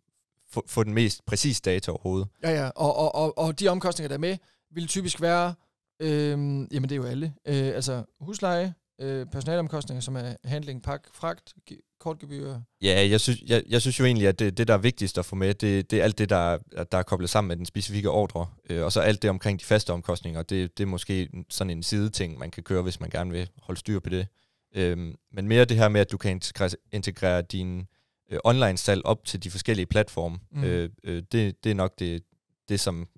få, 0.50 0.64
få 0.66 0.85
den 0.85 0.95
mest 0.95 1.26
præcise 1.26 1.62
data 1.62 1.90
overhovedet. 1.90 2.28
Ja, 2.42 2.50
ja, 2.50 2.71
og, 2.76 2.97
og, 2.97 3.14
og, 3.14 3.38
og 3.38 3.61
de 3.61 3.68
omkostninger, 3.68 4.09
der 4.09 4.14
er 4.14 4.18
med, 4.18 4.37
vil 4.71 4.87
typisk 4.88 5.21
være, 5.21 5.54
øhm, 6.00 6.68
jamen 6.73 6.88
det 6.88 6.92
er 6.92 6.97
jo 6.97 7.04
alle, 7.04 7.35
øh, 7.47 7.66
altså 7.66 8.04
husleje, 8.21 8.75
øh, 8.99 9.26
personalomkostninger, 9.26 10.00
som 10.00 10.16
er 10.16 10.35
handling, 10.45 10.83
pak, 10.83 11.06
fragt, 11.12 11.54
kortgebyr. 11.98 12.54
Ja, 12.82 13.08
jeg 13.10 13.20
synes, 13.20 13.42
jeg, 13.46 13.62
jeg 13.68 13.80
synes 13.80 14.00
jo 14.00 14.04
egentlig, 14.04 14.28
at 14.28 14.38
det, 14.38 14.58
det, 14.58 14.68
der 14.68 14.74
er 14.74 14.78
vigtigst 14.78 15.18
at 15.18 15.24
få 15.24 15.36
med, 15.36 15.54
det, 15.54 15.90
det 15.90 16.00
er 16.00 16.04
alt 16.04 16.18
det, 16.18 16.30
der, 16.30 16.58
der 16.92 16.98
er 16.98 17.02
koblet 17.02 17.30
sammen 17.30 17.48
med 17.48 17.56
den 17.56 17.66
specifikke 17.66 18.10
ordre, 18.10 18.46
øh, 18.70 18.84
og 18.84 18.92
så 18.92 19.00
alt 19.00 19.22
det 19.22 19.30
omkring 19.30 19.60
de 19.60 19.64
faste 19.64 19.92
omkostninger, 19.92 20.42
det, 20.42 20.78
det 20.78 20.84
er 20.84 20.88
måske 20.88 21.28
sådan 21.50 21.70
en 21.70 21.82
sideting, 21.82 22.38
man 22.38 22.50
kan 22.50 22.62
køre, 22.62 22.82
hvis 22.82 23.00
man 23.00 23.10
gerne 23.10 23.30
vil 23.30 23.48
holde 23.62 23.80
styr 23.80 24.00
på 24.00 24.10
det. 24.10 24.26
Øhm, 24.74 25.14
men 25.32 25.48
mere 25.48 25.64
det 25.64 25.76
her 25.76 25.88
med, 25.88 26.00
at 26.00 26.12
du 26.12 26.16
kan 26.16 26.30
integrere, 26.30 26.70
integrere 26.92 27.42
din 27.42 27.86
øh, 28.30 28.38
online-salg 28.44 29.04
op 29.04 29.24
til 29.24 29.44
de 29.44 29.50
forskellige 29.50 29.86
platforme, 29.86 30.38
mm. 30.50 30.64
øh, 30.64 30.90
øh, 31.04 31.22
det, 31.32 31.64
det 31.64 31.70
er 31.70 31.74
nok 31.74 31.98
det, 31.98 32.22
det, 32.68 32.80
som 32.80 33.08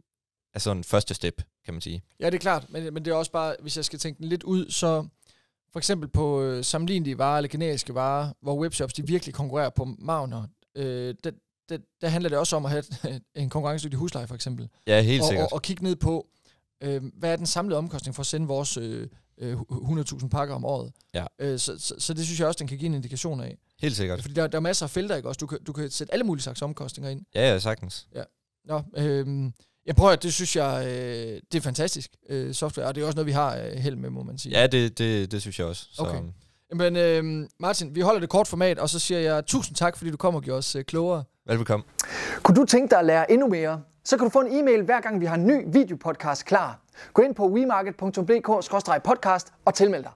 er 0.55 0.59
sådan 0.59 0.85
første 0.85 1.15
step, 1.15 1.43
kan 1.65 1.75
man 1.75 1.81
sige. 1.81 2.03
Ja, 2.21 2.27
det 2.27 2.35
er 2.35 2.39
klart, 2.39 2.67
men, 2.69 2.95
men 2.95 3.05
det 3.05 3.11
er 3.11 3.15
også 3.15 3.33
bare, 3.33 3.57
hvis 3.61 3.77
jeg 3.77 3.85
skal 3.85 3.99
tænke 3.99 4.19
den 4.19 4.29
lidt 4.29 4.43
ud, 4.43 4.71
så 4.71 5.07
for 5.79 5.81
eksempel 5.81 6.09
på 6.09 6.43
øh, 6.43 6.65
sammenlignelige 6.65 7.19
varer 7.19 7.37
eller 7.37 7.49
generiske 7.49 7.95
varer, 7.95 8.33
hvor 8.43 8.59
webshops 8.59 8.93
de 8.95 9.07
virkelig 9.07 9.35
konkurrerer 9.35 9.71
på 9.71 9.89
magner, 9.99 10.47
øh, 10.75 11.15
det, 11.25 11.35
det, 11.69 11.81
der 12.01 12.09
handler 12.09 12.29
det 12.29 12.39
også 12.39 12.57
om 12.57 12.65
at 12.67 12.71
have 12.71 12.85
en 13.35 13.51
konkurrencedygtig 13.51 13.99
husleje 13.99 14.27
for 14.27 14.35
eksempel. 14.35 14.69
Ja, 14.87 15.01
helt 15.01 15.23
og, 15.23 15.29
sikkert. 15.29 15.47
Og, 15.47 15.53
og 15.53 15.63
kigge 15.63 15.85
ned 15.85 15.97
på, 15.97 16.27
øh, 16.83 17.03
hvad 17.15 17.33
er 17.33 17.37
den 17.37 17.47
samlede 17.47 17.79
omkostning 17.79 18.15
for 18.15 18.21
at 18.21 18.27
sende 18.27 18.47
vores 18.47 18.77
øh, 18.77 19.09
100.000 19.41 20.25
øh, 20.25 20.31
pakker 20.31 20.55
om 20.55 20.65
året. 20.65 20.93
Ja. 21.15 21.25
Øh, 21.39 21.59
så, 21.59 21.79
så, 21.79 21.95
så 21.99 22.15
det 22.15 22.25
synes 22.25 22.41
jeg 22.41 22.49
også, 22.49 22.59
den 22.59 22.67
kan 22.67 22.79
give 22.79 22.87
en 22.87 22.95
indikation 22.95 23.41
af. 23.41 23.59
Helt 23.81 23.97
sikkert. 23.97 24.23
Fordi 24.23 24.35
der, 24.35 24.47
der 24.47 24.59
er 24.59 24.63
masser 24.63 24.87
af 24.87 24.91
felter, 24.91 25.17
ikke 25.17 25.29
også? 25.29 25.39
Du 25.39 25.47
kan, 25.47 25.59
du 25.67 25.73
kan 25.73 25.91
sætte 25.91 26.13
alle 26.13 26.25
mulige 26.25 26.43
slags 26.43 26.63
omkostninger 26.63 27.11
ind. 27.11 27.23
Ja, 27.35 27.53
ja, 27.53 27.59
sagtens. 27.59 28.09
Ja. 28.15 28.23
Nå, 28.65 28.83
øh, 28.97 29.51
Jeg 29.89 29.97
prøver, 29.97 30.17
det 30.17 30.35
synes 30.35 30.57
jeg, 30.57 30.85
øh, 30.87 31.41
det 31.53 31.59
er 31.59 31.61
fantastisk 31.61 32.11
øh, 32.29 32.55
software, 32.55 32.87
og 32.87 32.95
det 32.95 33.03
er 33.03 33.07
også 33.07 33.17
noget, 33.17 33.27
vi 33.27 33.33
har 33.33 33.57
øh, 33.57 33.73
held 33.73 33.97
med, 33.97 34.11
må 34.11 34.23
man 34.23 34.39
sige. 34.39 34.61
Ja, 34.61 34.67
det, 34.67 34.99
det, 34.99 35.33
det 35.33 35.41
synes 35.41 35.59
jeg 35.59 35.67
også. 35.67 35.87
Så, 35.93 36.03
Okay. 36.03 36.21
Men 36.73 36.97
øh, 36.97 37.49
Martin, 37.61 37.95
vi 37.95 38.01
holder 38.01 38.21
det 38.21 38.29
kort 38.29 38.49
format, 38.49 38.79
og 38.79 38.89
så 38.89 38.99
siger 38.99 39.21
jeg 39.21 39.47
tusind 39.47 39.77
tak, 39.77 39.97
fordi 39.97 40.11
du 40.11 40.17
kom 40.17 40.35
og 40.35 40.43
gjorde 40.43 40.59
os 40.59 40.77
øh, 40.77 40.85
klogere. 40.85 41.25
Velbekomme. 41.47 41.85
Kunne 42.43 42.57
du 42.57 42.65
tænke 42.65 42.91
dig 42.91 42.99
at 42.99 43.05
lære 43.05 43.33
endnu 43.33 43.49
mere? 43.49 43.83
Så 44.05 44.17
kan 44.17 44.25
du 44.25 44.31
få 44.31 44.41
en 44.41 44.61
e-mail 44.61 44.83
hver 44.83 45.01
gang 45.01 45.21
vi 45.21 45.27
har 45.27 45.35
en 45.35 45.47
ny 45.47 45.65
videopodcast 45.73 46.45
klar. 46.45 46.81
Gå 47.13 47.23
ind 47.23 47.35
på 47.35 47.49
wemarket.dk-podcast 47.49 49.53
og 49.65 49.75
tilmeld 49.75 50.03
dig. 50.03 50.11